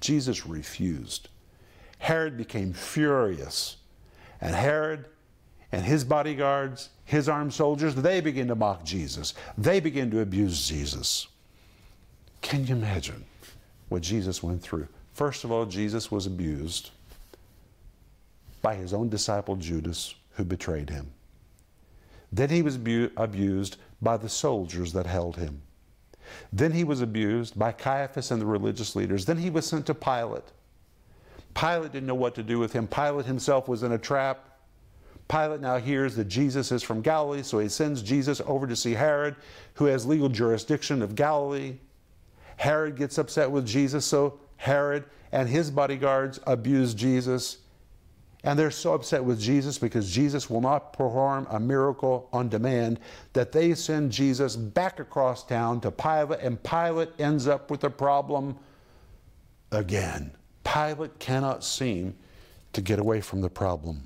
Jesus 0.00 0.46
refused. 0.46 1.28
Herod 2.00 2.36
became 2.36 2.72
furious. 2.72 3.76
And 4.40 4.54
Herod 4.54 5.04
and 5.70 5.84
his 5.84 6.02
bodyguards, 6.02 6.88
his 7.04 7.28
armed 7.28 7.52
soldiers, 7.52 7.94
they 7.94 8.20
begin 8.20 8.48
to 8.48 8.54
mock 8.54 8.84
Jesus. 8.84 9.34
They 9.56 9.80
begin 9.80 10.10
to 10.10 10.20
abuse 10.20 10.66
Jesus. 10.66 11.28
Can 12.40 12.66
you 12.66 12.74
imagine 12.74 13.24
what 13.90 14.02
Jesus 14.02 14.42
went 14.42 14.62
through? 14.62 14.88
First 15.12 15.44
of 15.44 15.52
all, 15.52 15.66
Jesus 15.66 16.10
was 16.10 16.26
abused 16.26 16.90
by 18.62 18.74
his 18.74 18.94
own 18.94 19.10
disciple 19.10 19.56
Judas, 19.56 20.14
who 20.32 20.44
betrayed 20.44 20.88
him. 20.88 21.10
Then 22.32 22.48
he 22.48 22.62
was 22.62 22.76
abu- 22.76 23.10
abused 23.18 23.76
by 24.00 24.16
the 24.16 24.28
soldiers 24.28 24.94
that 24.94 25.06
held 25.06 25.36
him. 25.36 25.60
Then 26.50 26.72
he 26.72 26.84
was 26.84 27.02
abused 27.02 27.58
by 27.58 27.72
Caiaphas 27.72 28.30
and 28.30 28.40
the 28.40 28.46
religious 28.46 28.96
leaders. 28.96 29.26
Then 29.26 29.36
he 29.36 29.50
was 29.50 29.66
sent 29.66 29.84
to 29.86 29.94
Pilate. 29.94 30.44
Pilate 31.54 31.92
didn't 31.92 32.06
know 32.06 32.14
what 32.14 32.34
to 32.36 32.42
do 32.42 32.58
with 32.58 32.72
him. 32.72 32.86
Pilate 32.86 33.26
himself 33.26 33.68
was 33.68 33.82
in 33.82 33.92
a 33.92 33.98
trap. 33.98 34.46
Pilate 35.28 35.60
now 35.60 35.78
hears 35.78 36.16
that 36.16 36.26
Jesus 36.26 36.72
is 36.72 36.82
from 36.82 37.02
Galilee, 37.02 37.42
so 37.42 37.58
he 37.58 37.68
sends 37.68 38.02
Jesus 38.02 38.40
over 38.46 38.66
to 38.66 38.74
see 38.74 38.94
Herod, 38.94 39.36
who 39.74 39.84
has 39.84 40.04
legal 40.04 40.28
jurisdiction 40.28 41.02
of 41.02 41.14
Galilee. 41.14 41.76
Herod 42.56 42.96
gets 42.96 43.16
upset 43.16 43.50
with 43.50 43.66
Jesus, 43.66 44.04
so 44.04 44.40
Herod 44.56 45.04
and 45.32 45.48
his 45.48 45.70
bodyguards 45.70 46.40
abuse 46.46 46.94
Jesus. 46.94 47.58
And 48.42 48.58
they're 48.58 48.70
so 48.70 48.94
upset 48.94 49.22
with 49.22 49.40
Jesus 49.40 49.78
because 49.78 50.10
Jesus 50.10 50.48
will 50.48 50.62
not 50.62 50.92
perform 50.94 51.46
a 51.50 51.60
miracle 51.60 52.28
on 52.32 52.48
demand 52.48 52.98
that 53.34 53.52
they 53.52 53.74
send 53.74 54.12
Jesus 54.12 54.56
back 54.56 54.98
across 54.98 55.44
town 55.44 55.80
to 55.82 55.90
Pilate, 55.90 56.40
and 56.40 56.62
Pilate 56.62 57.10
ends 57.18 57.46
up 57.46 57.70
with 57.70 57.84
a 57.84 57.90
problem 57.90 58.58
again. 59.70 60.32
Pilate 60.72 61.18
cannot 61.18 61.64
seem 61.64 62.14
to 62.72 62.80
get 62.80 63.00
away 63.00 63.20
from 63.20 63.40
the 63.40 63.50
problem. 63.50 64.02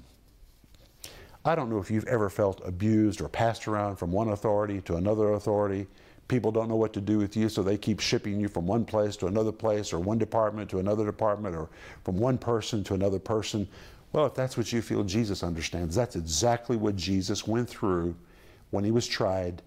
I 1.44 1.54
don't 1.54 1.68
know 1.68 1.78
if 1.78 1.90
you've 1.90 2.06
ever 2.06 2.30
felt 2.30 2.62
abused 2.64 3.20
or 3.20 3.28
passed 3.28 3.68
around 3.68 3.96
from 3.96 4.10
one 4.10 4.30
authority 4.30 4.80
to 4.82 4.96
another 4.96 5.32
authority. 5.32 5.86
People 6.26 6.50
don't 6.50 6.70
know 6.70 6.76
what 6.76 6.94
to 6.94 7.02
do 7.02 7.18
with 7.18 7.36
you, 7.36 7.50
so 7.50 7.62
they 7.62 7.76
keep 7.76 8.00
shipping 8.00 8.40
you 8.40 8.48
from 8.48 8.66
one 8.66 8.86
place 8.86 9.14
to 9.16 9.26
another 9.26 9.52
place, 9.52 9.92
or 9.92 9.98
one 9.98 10.16
department 10.16 10.70
to 10.70 10.78
another 10.78 11.04
department, 11.04 11.54
or 11.54 11.68
from 12.02 12.16
one 12.16 12.38
person 12.38 12.82
to 12.84 12.94
another 12.94 13.18
person. 13.18 13.68
Well, 14.14 14.24
if 14.24 14.34
that's 14.34 14.56
what 14.56 14.72
you 14.72 14.80
feel 14.80 15.04
Jesus 15.04 15.42
understands, 15.42 15.94
that's 15.94 16.16
exactly 16.16 16.78
what 16.78 16.96
Jesus 16.96 17.46
went 17.46 17.68
through 17.68 18.14
when 18.70 18.84
he 18.84 18.90
was 18.90 19.06
tried 19.06 19.60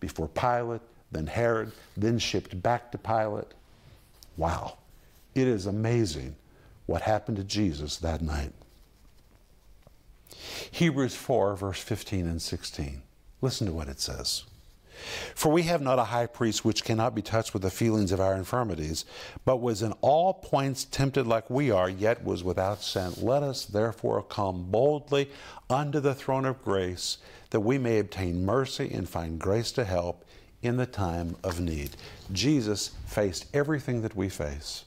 before 0.00 0.28
Pilate, 0.28 0.82
then 1.12 1.26
Herod, 1.26 1.72
then 1.96 2.18
shipped 2.18 2.60
back 2.62 2.92
to 2.92 2.98
Pilate. 2.98 3.54
Wow. 4.36 4.76
It 5.34 5.48
is 5.48 5.64
amazing 5.64 6.36
what 6.92 7.00
happened 7.00 7.38
to 7.38 7.42
Jesus 7.42 7.96
that 7.96 8.20
night. 8.20 8.52
Hebrews 10.70 11.14
4, 11.14 11.56
verse 11.56 11.80
15 11.80 12.26
and 12.26 12.42
16. 12.42 13.00
Listen 13.40 13.66
to 13.66 13.72
what 13.72 13.88
it 13.88 13.98
says. 13.98 14.44
For 15.34 15.50
we 15.50 15.62
have 15.62 15.80
not 15.80 15.98
a 15.98 16.04
high 16.04 16.26
priest 16.26 16.66
which 16.66 16.84
cannot 16.84 17.14
be 17.14 17.22
touched 17.22 17.54
with 17.54 17.62
the 17.62 17.70
feelings 17.70 18.12
of 18.12 18.20
our 18.20 18.34
infirmities, 18.34 19.06
but 19.46 19.62
was 19.62 19.80
in 19.80 19.92
all 20.02 20.34
points 20.34 20.84
tempted 20.84 21.26
like 21.26 21.48
we 21.48 21.70
are, 21.70 21.88
yet 21.88 22.26
was 22.26 22.44
without 22.44 22.82
sin. 22.82 23.14
Let 23.16 23.42
us 23.42 23.64
therefore 23.64 24.22
come 24.22 24.70
boldly 24.70 25.30
unto 25.70 25.98
the 25.98 26.14
throne 26.14 26.44
of 26.44 26.62
grace, 26.62 27.16
that 27.48 27.60
we 27.60 27.78
may 27.78 28.00
obtain 28.00 28.44
mercy 28.44 28.92
and 28.92 29.08
find 29.08 29.38
grace 29.38 29.72
to 29.72 29.86
help 29.86 30.26
in 30.60 30.76
the 30.76 30.84
time 30.84 31.36
of 31.42 31.58
need. 31.58 31.96
Jesus 32.32 32.90
faced 33.06 33.46
everything 33.54 34.02
that 34.02 34.14
we 34.14 34.28
face. 34.28 34.84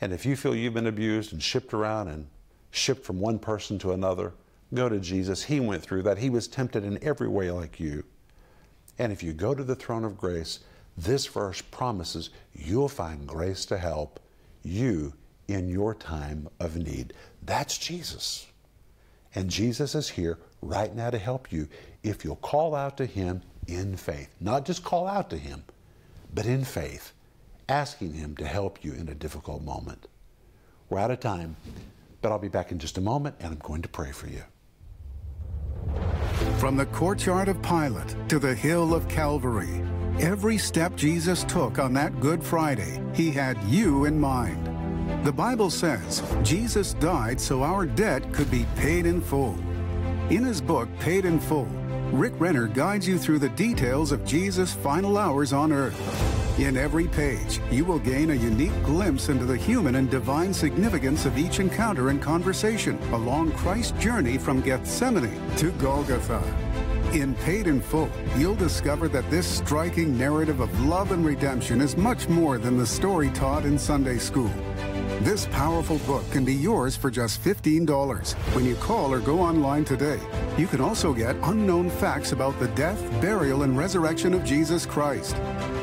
And 0.00 0.12
if 0.12 0.24
you 0.24 0.36
feel 0.36 0.54
you've 0.54 0.74
been 0.74 0.86
abused 0.86 1.32
and 1.32 1.42
shipped 1.42 1.74
around 1.74 2.08
and 2.08 2.28
shipped 2.70 3.04
from 3.04 3.20
one 3.20 3.38
person 3.38 3.78
to 3.80 3.92
another, 3.92 4.32
go 4.72 4.88
to 4.88 4.98
Jesus. 4.98 5.42
He 5.42 5.60
went 5.60 5.82
through 5.82 6.02
that. 6.02 6.18
He 6.18 6.30
was 6.30 6.46
tempted 6.46 6.84
in 6.84 7.02
every 7.02 7.28
way 7.28 7.50
like 7.50 7.80
you. 7.80 8.04
And 8.98 9.12
if 9.12 9.22
you 9.22 9.32
go 9.32 9.54
to 9.54 9.64
the 9.64 9.76
throne 9.76 10.04
of 10.04 10.18
grace, 10.18 10.60
this 10.96 11.26
verse 11.26 11.62
promises 11.62 12.30
you'll 12.52 12.88
find 12.88 13.26
grace 13.26 13.64
to 13.66 13.78
help 13.78 14.20
you 14.62 15.12
in 15.46 15.68
your 15.68 15.94
time 15.94 16.48
of 16.60 16.76
need. 16.76 17.14
That's 17.42 17.78
Jesus. 17.78 18.46
And 19.34 19.48
Jesus 19.48 19.94
is 19.94 20.08
here 20.08 20.38
right 20.60 20.94
now 20.94 21.10
to 21.10 21.18
help 21.18 21.52
you 21.52 21.68
if 22.02 22.24
you'll 22.24 22.36
call 22.36 22.74
out 22.74 22.96
to 22.96 23.06
Him 23.06 23.42
in 23.66 23.96
faith. 23.96 24.34
Not 24.40 24.64
just 24.64 24.84
call 24.84 25.06
out 25.06 25.30
to 25.30 25.36
Him, 25.36 25.62
but 26.34 26.46
in 26.46 26.64
faith, 26.64 27.12
asking 27.68 28.14
Him 28.14 28.36
to 28.36 28.46
help 28.46 28.84
you 28.84 28.92
in 28.94 29.08
a 29.08 29.14
difficult 29.14 29.62
moment. 29.62 30.06
We're 30.88 30.98
out 30.98 31.10
of 31.10 31.20
time, 31.20 31.56
but 32.22 32.32
I'll 32.32 32.38
be 32.38 32.48
back 32.48 32.72
in 32.72 32.78
just 32.78 32.98
a 32.98 33.02
moment 33.02 33.36
and 33.40 33.52
I'm 33.52 33.58
going 33.58 33.82
to 33.82 33.88
pray 33.88 34.10
for 34.10 34.26
you. 34.26 34.42
From 36.58 36.76
the 36.76 36.86
courtyard 36.86 37.48
of 37.48 37.62
Pilate 37.62 38.28
to 38.28 38.38
the 38.38 38.54
hill 38.54 38.94
of 38.94 39.08
Calvary, 39.08 39.82
every 40.18 40.58
step 40.58 40.96
Jesus 40.96 41.44
took 41.44 41.78
on 41.78 41.92
that 41.94 42.20
Good 42.20 42.42
Friday, 42.42 43.02
he 43.14 43.30
had 43.30 43.62
you 43.64 44.06
in 44.06 44.18
mind. 44.18 44.64
The 45.24 45.32
Bible 45.32 45.70
says 45.70 46.22
Jesus 46.42 46.94
died 46.94 47.40
so 47.40 47.62
our 47.62 47.86
debt 47.86 48.32
could 48.32 48.50
be 48.50 48.66
paid 48.76 49.06
in 49.06 49.20
full. 49.20 49.56
In 50.30 50.44
his 50.44 50.60
book, 50.60 50.88
Paid 51.00 51.24
in 51.24 51.40
Full, 51.40 51.68
Rick 52.12 52.34
Renner 52.38 52.66
guides 52.66 53.08
you 53.08 53.18
through 53.18 53.38
the 53.38 53.48
details 53.50 54.12
of 54.12 54.24
Jesus' 54.24 54.74
final 54.74 55.16
hours 55.16 55.52
on 55.52 55.72
earth. 55.72 56.37
In 56.58 56.76
every 56.76 57.06
page, 57.06 57.60
you 57.70 57.84
will 57.84 58.00
gain 58.00 58.30
a 58.30 58.34
unique 58.34 58.82
glimpse 58.82 59.28
into 59.28 59.44
the 59.44 59.56
human 59.56 59.94
and 59.94 60.10
divine 60.10 60.52
significance 60.52 61.24
of 61.24 61.38
each 61.38 61.60
encounter 61.60 62.08
and 62.08 62.20
conversation 62.20 62.98
along 63.12 63.52
Christ's 63.52 63.96
journey 64.02 64.38
from 64.38 64.60
Gethsemane 64.60 65.56
to 65.58 65.70
Golgotha. 65.78 66.42
In 67.12 67.36
Paid 67.36 67.68
in 67.68 67.80
Full, 67.80 68.10
you'll 68.36 68.56
discover 68.56 69.06
that 69.06 69.30
this 69.30 69.46
striking 69.46 70.18
narrative 70.18 70.58
of 70.58 70.80
love 70.84 71.12
and 71.12 71.24
redemption 71.24 71.80
is 71.80 71.96
much 71.96 72.28
more 72.28 72.58
than 72.58 72.76
the 72.76 72.86
story 72.86 73.30
taught 73.30 73.64
in 73.64 73.78
Sunday 73.78 74.18
school. 74.18 74.50
This 75.20 75.46
powerful 75.46 75.98
book 75.98 76.28
can 76.32 76.44
be 76.44 76.54
yours 76.54 76.96
for 76.96 77.08
just 77.08 77.42
$15 77.42 78.34
when 78.54 78.64
you 78.64 78.74
call 78.76 79.12
or 79.12 79.20
go 79.20 79.40
online 79.40 79.84
today. 79.84 80.18
You 80.56 80.66
can 80.66 80.80
also 80.80 81.12
get 81.12 81.36
unknown 81.44 81.88
facts 81.88 82.32
about 82.32 82.58
the 82.58 82.68
death, 82.68 83.00
burial, 83.20 83.62
and 83.62 83.78
resurrection 83.78 84.34
of 84.34 84.42
Jesus 84.42 84.86
Christ. 84.86 85.36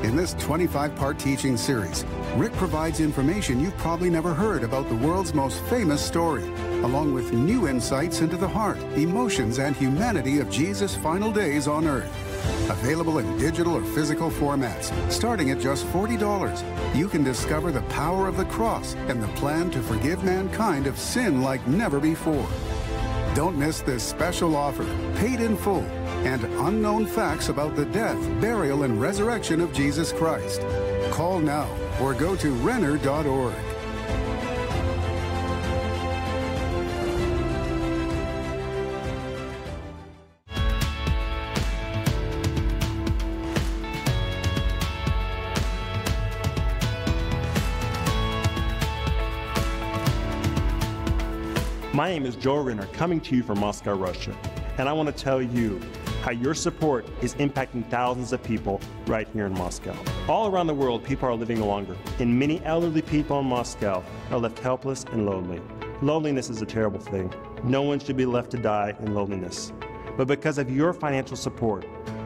In 0.06 0.16
this 0.16 0.36
25 0.36 0.96
part 0.96 1.18
teaching 1.18 1.58
series, 1.58 2.06
Rick 2.36 2.54
provides 2.54 3.00
information 3.00 3.60
you've 3.60 3.76
probably 3.78 4.12
never 4.12 4.36
heard 4.36 4.64
about 4.64 4.88
the 4.88 4.96
world's 4.96 5.34
most 5.34 5.60
famous 5.64 6.00
story, 6.00 6.44
along 6.84 7.12
with 7.12 7.34
new 7.34 7.68
insights 7.68 8.22
into 8.22 8.38
the 8.38 8.48
heart, 8.48 8.78
emotions, 8.96 9.58
and 9.58 9.76
humanity 9.76 10.38
of 10.38 10.52
Jesus' 10.52 10.96
final 10.96 11.32
days 11.32 11.68
on 11.68 11.88
earth. 11.88 12.14
Available 12.70 13.18
in 13.18 13.38
digital 13.40 13.74
or 13.74 13.84
physical 13.84 14.30
formats, 14.30 14.94
starting 15.12 15.50
at 15.50 15.60
just 15.60 15.88
$40, 15.88 16.96
you 16.96 17.08
can 17.08 17.24
discover 17.24 17.72
the 17.72 17.82
power 17.90 18.28
of 18.28 18.38
the 18.38 18.46
cross 18.46 18.94
and 19.08 19.24
the 19.24 19.28
plan 19.30 19.72
to 19.72 19.82
forgive 19.82 20.24
mankind 20.24 20.86
of 20.86 21.00
sin 21.00 21.42
like 21.42 21.66
never 21.66 22.00
before. 22.00 22.48
Don't 23.36 23.58
miss 23.58 23.82
this 23.82 24.02
special 24.02 24.56
offer, 24.56 24.86
paid 25.18 25.42
in 25.42 25.58
full, 25.58 25.84
and 26.24 26.46
unknown 26.66 27.06
facts 27.06 27.50
about 27.50 27.76
the 27.76 27.84
death, 27.88 28.18
burial, 28.40 28.84
and 28.84 29.02
resurrection 29.02 29.60
of 29.60 29.74
Jesus 29.74 30.14
Christ. 30.14 30.62
Call 31.12 31.40
now 31.42 31.68
or 32.02 32.14
go 32.14 32.38
to 32.38 32.54
Renner.org. 32.54 33.75
Joel 52.46 52.62
Renner, 52.62 52.86
coming 52.94 53.20
to 53.22 53.36
you 53.36 53.42
from 53.42 53.60
Moscow, 53.60 53.96
Russia. 53.96 54.38
And 54.78 54.88
I 54.88 54.94
want 54.94 55.10
to 55.10 55.24
tell 55.24 55.42
you 55.42 55.82
how 56.22 56.30
your 56.30 56.54
support 56.54 57.04
is 57.24 57.34
impacting 57.38 57.90
thousands 57.90 58.34
of 58.34 58.44
people 58.44 58.80
right 59.08 59.28
here 59.34 59.48
in 59.48 59.54
Moscow. 59.54 59.96
All 60.30 60.46
around 60.46 60.68
the 60.68 60.74
world, 60.76 61.04
people 61.04 61.28
are 61.28 61.34
living 61.34 61.60
longer, 61.60 61.98
and 62.20 62.38
many 62.38 62.64
elderly 62.64 63.02
people 63.02 63.40
in 63.40 63.48
Moscow 63.48 64.04
are 64.30 64.38
left 64.38 64.60
helpless 64.60 65.06
and 65.06 65.26
lonely. 65.26 65.60
loneliness 66.04 66.52
is 66.52 66.62
a 66.62 66.68
terrible 66.68 67.00
thing. 67.00 67.34
No 67.64 67.82
one 67.82 67.98
should 67.98 68.16
be 68.16 68.28
left 68.28 68.52
to 68.52 68.58
die 68.58 68.94
in 69.00 69.16
loneliness. 69.16 69.74
But 70.16 70.28
because 70.28 70.60
of 70.60 70.70
your 70.70 70.94
financial 70.94 71.38
support, 71.38 71.84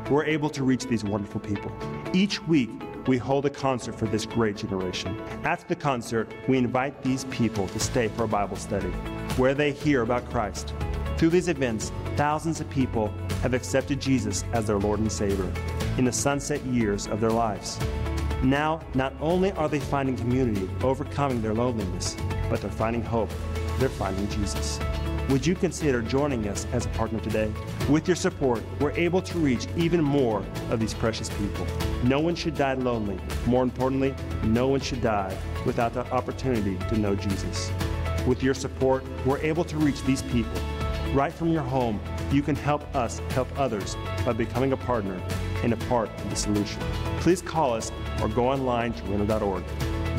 we're 0.09 0.25
able 0.25 0.49
to 0.49 0.65
reach 0.65 0.85
these 0.87 1.05
wonderful 1.05 1.39
people. 1.39 1.71
Each 2.11 2.45
week, 2.45 2.71
we 3.07 3.17
hold 3.17 3.45
a 3.45 3.49
concert 3.49 3.95
for 3.95 4.05
this 4.05 4.25
great 4.25 4.57
generation. 4.57 5.19
After 5.43 5.67
the 5.67 5.75
concert, 5.75 6.31
we 6.47 6.57
invite 6.57 7.01
these 7.03 7.25
people 7.25 7.67
to 7.69 7.79
stay 7.79 8.07
for 8.09 8.23
a 8.23 8.27
Bible 8.27 8.55
study 8.55 8.89
where 9.37 9.53
they 9.53 9.71
hear 9.71 10.01
about 10.01 10.29
Christ. 10.29 10.73
Through 11.17 11.29
these 11.29 11.47
events, 11.47 11.91
thousands 12.15 12.61
of 12.61 12.69
people 12.69 13.13
have 13.41 13.53
accepted 13.53 13.99
Jesus 13.99 14.43
as 14.53 14.67
their 14.67 14.79
Lord 14.79 14.99
and 14.99 15.11
Savior 15.11 15.51
in 15.97 16.05
the 16.05 16.11
sunset 16.11 16.63
years 16.65 17.07
of 17.07 17.19
their 17.19 17.31
lives. 17.31 17.79
Now, 18.43 18.79
not 18.93 19.13
only 19.19 19.51
are 19.53 19.67
they 19.67 19.79
finding 19.79 20.15
community, 20.15 20.69
overcoming 20.81 21.41
their 21.41 21.53
loneliness, 21.53 22.15
but 22.49 22.61
they're 22.61 22.71
finding 22.71 23.01
hope. 23.01 23.29
They're 23.79 23.89
finding 23.89 24.29
Jesus. 24.29 24.79
Would 25.29 25.45
you 25.45 25.55
consider 25.55 26.01
joining 26.01 26.47
us 26.47 26.65
as 26.71 26.85
a 26.85 26.89
partner 26.89 27.19
today? 27.19 27.51
With 27.89 28.07
your 28.07 28.15
support, 28.15 28.63
we're 28.79 28.91
able 28.91 29.21
to 29.21 29.37
reach 29.37 29.67
even 29.75 30.01
more 30.01 30.43
of 30.69 30.79
these 30.79 30.93
precious 30.93 31.29
people. 31.29 31.67
No 32.03 32.19
one 32.19 32.33
should 32.35 32.55
die 32.55 32.75
lonely. 32.75 33.19
More 33.45 33.63
importantly, 33.63 34.15
no 34.43 34.67
one 34.67 34.79
should 34.79 35.01
die 35.01 35.37
without 35.65 35.93
the 35.93 36.09
opportunity 36.11 36.77
to 36.87 36.97
know 36.97 37.15
Jesus. 37.15 37.71
With 38.25 38.41
your 38.41 38.53
support, 38.53 39.03
we're 39.25 39.39
able 39.39 39.65
to 39.65 39.77
reach 39.77 40.01
these 40.03 40.21
people. 40.21 40.61
Right 41.13 41.33
from 41.33 41.51
your 41.51 41.63
home, 41.63 41.99
you 42.31 42.41
can 42.41 42.55
help 42.55 42.95
us 42.95 43.19
help 43.29 43.47
others 43.59 43.97
by 44.25 44.33
becoming 44.33 44.71
a 44.71 44.77
partner 44.77 45.21
and 45.63 45.73
a 45.73 45.77
part 45.87 46.09
of 46.09 46.29
the 46.29 46.35
solution. 46.35 46.81
Please 47.19 47.41
call 47.41 47.73
us 47.73 47.91
or 48.21 48.29
go 48.29 48.47
online 48.47 48.93
to 48.93 49.03
renner.org. 49.05 49.63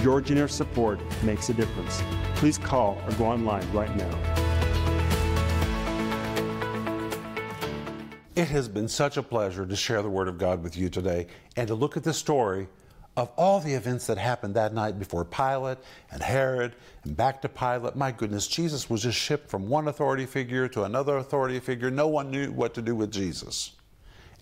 Your 0.02 0.20
generous 0.20 0.54
support 0.54 1.00
makes 1.22 1.48
a 1.48 1.54
difference. 1.54 2.02
Please 2.34 2.58
call 2.58 3.00
or 3.06 3.12
go 3.12 3.26
online 3.26 3.70
right 3.72 3.94
now. 3.96 4.39
It 8.40 8.48
has 8.48 8.70
been 8.70 8.88
such 8.88 9.18
a 9.18 9.22
pleasure 9.22 9.66
to 9.66 9.76
share 9.76 10.00
the 10.00 10.09
Word 10.09 10.26
of 10.26 10.38
God 10.38 10.62
with 10.62 10.74
you 10.74 10.88
today 10.88 11.26
and 11.59 11.68
to 11.68 11.74
look 11.74 11.98
at 11.98 12.05
the 12.05 12.14
story 12.14 12.68
of 13.14 13.31
all 13.37 13.61
the 13.61 13.74
events 13.74 14.07
that 14.07 14.16
happened 14.16 14.55
that 14.55 14.72
night 14.72 14.98
before 14.98 15.26
Pilate 15.26 15.76
and 16.11 16.22
Herod 16.22 16.74
and 17.05 17.14
back 17.14 17.42
to 17.42 17.50
Pilate. 17.50 17.96
My 17.96 18.11
goodness, 18.11 18.46
Jesus 18.46 18.88
was 18.88 19.03
just 19.03 19.18
shipped 19.18 19.50
from 19.50 19.68
one 19.68 19.88
authority 19.88 20.24
figure 20.24 20.68
to 20.68 20.85
another 20.85 21.18
authority 21.18 21.61
figure. 21.61 21.90
No 21.90 22.09
one 22.09 22.31
knew 22.31 22.50
what 22.50 22.72
to 22.72 22.81
do 22.81 22.94
with 22.94 23.12
Jesus. 23.12 23.72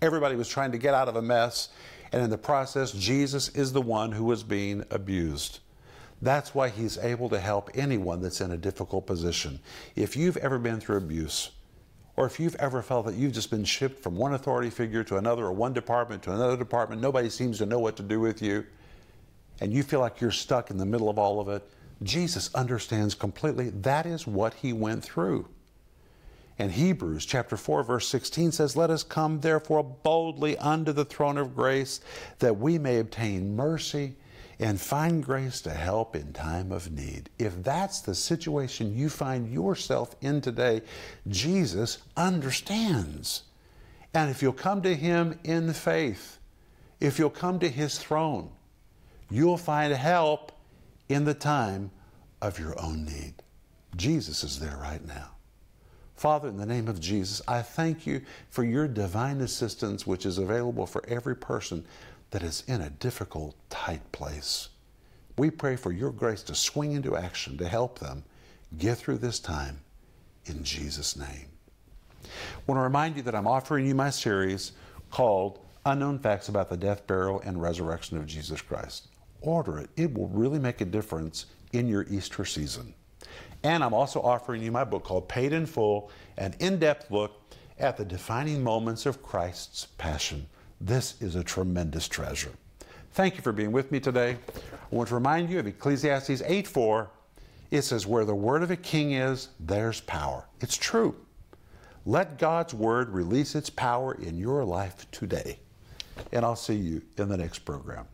Everybody 0.00 0.36
was 0.36 0.48
trying 0.48 0.70
to 0.70 0.78
get 0.78 0.94
out 0.94 1.08
of 1.08 1.16
a 1.16 1.22
mess, 1.22 1.70
and 2.12 2.22
in 2.22 2.30
the 2.30 2.38
process, 2.38 2.92
Jesus 2.92 3.48
is 3.48 3.72
the 3.72 3.82
one 3.82 4.12
who 4.12 4.22
was 4.22 4.44
being 4.44 4.84
abused. 4.92 5.58
That's 6.22 6.54
why 6.54 6.68
he's 6.68 6.98
able 6.98 7.28
to 7.30 7.40
help 7.40 7.68
anyone 7.74 8.22
that's 8.22 8.40
in 8.40 8.52
a 8.52 8.56
difficult 8.56 9.08
position. 9.08 9.58
If 9.96 10.16
you've 10.16 10.36
ever 10.36 10.60
been 10.60 10.78
through 10.78 10.98
abuse, 10.98 11.50
or 12.18 12.26
if 12.26 12.40
you've 12.40 12.56
ever 12.56 12.82
felt 12.82 13.06
that 13.06 13.14
you've 13.14 13.32
just 13.32 13.48
been 13.48 13.64
shipped 13.64 14.02
from 14.02 14.16
one 14.16 14.34
authority 14.34 14.70
figure 14.70 15.04
to 15.04 15.18
another, 15.18 15.44
or 15.44 15.52
one 15.52 15.72
department 15.72 16.20
to 16.20 16.32
another 16.32 16.56
department, 16.56 17.00
nobody 17.00 17.30
seems 17.30 17.58
to 17.58 17.64
know 17.64 17.78
what 17.78 17.94
to 17.94 18.02
do 18.02 18.18
with 18.18 18.42
you, 18.42 18.66
and 19.60 19.72
you 19.72 19.84
feel 19.84 20.00
like 20.00 20.20
you're 20.20 20.32
stuck 20.32 20.68
in 20.68 20.78
the 20.78 20.84
middle 20.84 21.08
of 21.08 21.16
all 21.16 21.38
of 21.38 21.48
it, 21.48 21.62
Jesus 22.02 22.52
understands 22.56 23.14
completely 23.14 23.70
that 23.70 24.04
is 24.04 24.26
what 24.26 24.54
he 24.54 24.72
went 24.72 25.04
through. 25.04 25.46
And 26.58 26.72
Hebrews 26.72 27.24
chapter 27.24 27.56
4 27.56 27.84
verse 27.84 28.08
16 28.08 28.50
says, 28.50 28.74
"Let 28.74 28.90
us 28.90 29.04
come 29.04 29.38
therefore 29.38 29.84
boldly 29.84 30.58
unto 30.58 30.90
the 30.90 31.04
throne 31.04 31.38
of 31.38 31.54
grace 31.54 32.00
that 32.40 32.58
we 32.58 32.78
may 32.78 32.98
obtain 32.98 33.54
mercy 33.54 34.16
and 34.60 34.80
find 34.80 35.24
grace 35.24 35.60
to 35.62 35.70
help 35.70 36.16
in 36.16 36.32
time 36.32 36.72
of 36.72 36.90
need. 36.90 37.30
If 37.38 37.62
that's 37.62 38.00
the 38.00 38.14
situation 38.14 38.96
you 38.96 39.08
find 39.08 39.52
yourself 39.52 40.16
in 40.20 40.40
today, 40.40 40.82
Jesus 41.28 41.98
understands. 42.16 43.44
And 44.14 44.30
if 44.30 44.42
you'll 44.42 44.52
come 44.52 44.82
to 44.82 44.94
Him 44.94 45.38
in 45.44 45.72
faith, 45.72 46.38
if 47.00 47.18
you'll 47.18 47.30
come 47.30 47.60
to 47.60 47.68
His 47.68 47.98
throne, 47.98 48.50
you'll 49.30 49.58
find 49.58 49.92
help 49.92 50.52
in 51.08 51.24
the 51.24 51.34
time 51.34 51.90
of 52.42 52.58
your 52.58 52.80
own 52.80 53.04
need. 53.04 53.34
Jesus 53.96 54.42
is 54.42 54.58
there 54.58 54.76
right 54.76 55.04
now. 55.06 55.30
Father, 56.16 56.48
in 56.48 56.56
the 56.56 56.66
name 56.66 56.88
of 56.88 57.00
Jesus, 57.00 57.40
I 57.46 57.62
thank 57.62 58.04
you 58.04 58.22
for 58.50 58.64
your 58.64 58.88
divine 58.88 59.40
assistance, 59.40 60.04
which 60.04 60.26
is 60.26 60.38
available 60.38 60.84
for 60.84 61.04
every 61.06 61.36
person 61.36 61.84
that 62.30 62.42
is 62.42 62.62
in 62.66 62.80
a 62.80 62.90
difficult, 62.90 63.56
tight 63.70 64.12
place. 64.12 64.68
We 65.36 65.50
pray 65.50 65.76
for 65.76 65.92
your 65.92 66.10
grace 66.10 66.42
to 66.44 66.54
swing 66.54 66.92
into 66.92 67.16
action 67.16 67.56
to 67.58 67.68
help 67.68 67.98
them 67.98 68.24
get 68.76 68.98
through 68.98 69.18
this 69.18 69.38
time 69.38 69.80
in 70.46 70.62
Jesus' 70.64 71.16
name. 71.16 71.46
I 72.24 72.60
want 72.66 72.78
to 72.78 72.82
remind 72.82 73.16
you 73.16 73.22
that 73.22 73.34
I'm 73.34 73.46
offering 73.46 73.86
you 73.86 73.94
my 73.94 74.10
series 74.10 74.72
called 75.10 75.60
Unknown 75.86 76.18
Facts 76.18 76.48
About 76.48 76.68
the 76.68 76.76
Death, 76.76 77.06
Burial, 77.06 77.40
and 77.40 77.62
Resurrection 77.62 78.18
of 78.18 78.26
Jesus 78.26 78.60
Christ. 78.60 79.08
Order 79.40 79.78
it, 79.78 79.90
it 79.96 80.12
will 80.12 80.28
really 80.28 80.58
make 80.58 80.80
a 80.80 80.84
difference 80.84 81.46
in 81.72 81.88
your 81.88 82.04
Easter 82.10 82.44
season. 82.44 82.92
And 83.62 83.82
I'm 83.82 83.94
also 83.94 84.20
offering 84.20 84.62
you 84.62 84.70
my 84.70 84.84
book 84.84 85.04
called 85.04 85.28
Paid 85.28 85.52
in 85.52 85.66
Full, 85.66 86.10
an 86.36 86.54
in 86.58 86.78
depth 86.78 87.10
look 87.10 87.40
at 87.78 87.96
the 87.96 88.04
defining 88.04 88.62
moments 88.62 89.06
of 89.06 89.22
Christ's 89.22 89.86
Passion. 89.98 90.46
This 90.80 91.20
is 91.20 91.34
a 91.34 91.42
tremendous 91.42 92.08
treasure. 92.08 92.52
Thank 93.12 93.36
you 93.36 93.42
for 93.42 93.52
being 93.52 93.72
with 93.72 93.90
me 93.90 93.98
today. 93.98 94.36
I 94.90 94.94
want 94.94 95.08
to 95.08 95.14
remind 95.14 95.50
you 95.50 95.58
of 95.58 95.66
Ecclesiastes 95.66 96.42
8 96.42 96.66
4. 96.68 97.10
It 97.70 97.82
says, 97.82 98.06
Where 98.06 98.24
the 98.24 98.34
word 98.34 98.62
of 98.62 98.70
a 98.70 98.76
king 98.76 99.12
is, 99.12 99.48
there's 99.58 100.00
power. 100.00 100.46
It's 100.60 100.76
true. 100.76 101.16
Let 102.06 102.38
God's 102.38 102.72
word 102.72 103.10
release 103.10 103.54
its 103.54 103.70
power 103.70 104.14
in 104.14 104.38
your 104.38 104.64
life 104.64 105.10
today. 105.10 105.58
And 106.32 106.44
I'll 106.44 106.56
see 106.56 106.76
you 106.76 107.02
in 107.16 107.28
the 107.28 107.36
next 107.36 107.60
program. 107.60 108.06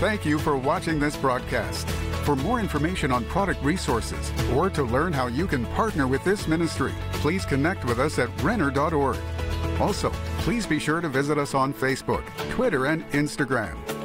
Thank 0.00 0.24
you 0.24 0.38
for 0.38 0.56
watching 0.56 0.98
this 0.98 1.16
broadcast. 1.16 1.88
For 2.24 2.34
more 2.36 2.60
information 2.60 3.12
on 3.12 3.24
product 3.26 3.62
resources 3.62 4.32
or 4.52 4.70
to 4.70 4.82
learn 4.82 5.12
how 5.12 5.28
you 5.28 5.46
can 5.46 5.64
partner 5.66 6.06
with 6.06 6.22
this 6.24 6.48
ministry, 6.48 6.92
please 7.14 7.44
connect 7.44 7.84
with 7.84 7.98
us 7.98 8.18
at 8.18 8.28
Renner.org. 8.42 9.18
Also, 9.78 10.12
please 10.40 10.66
be 10.66 10.78
sure 10.78 11.00
to 11.00 11.08
visit 11.08 11.38
us 11.38 11.54
on 11.54 11.72
Facebook, 11.72 12.24
Twitter, 12.50 12.86
and 12.86 13.08
Instagram. 13.10 13.99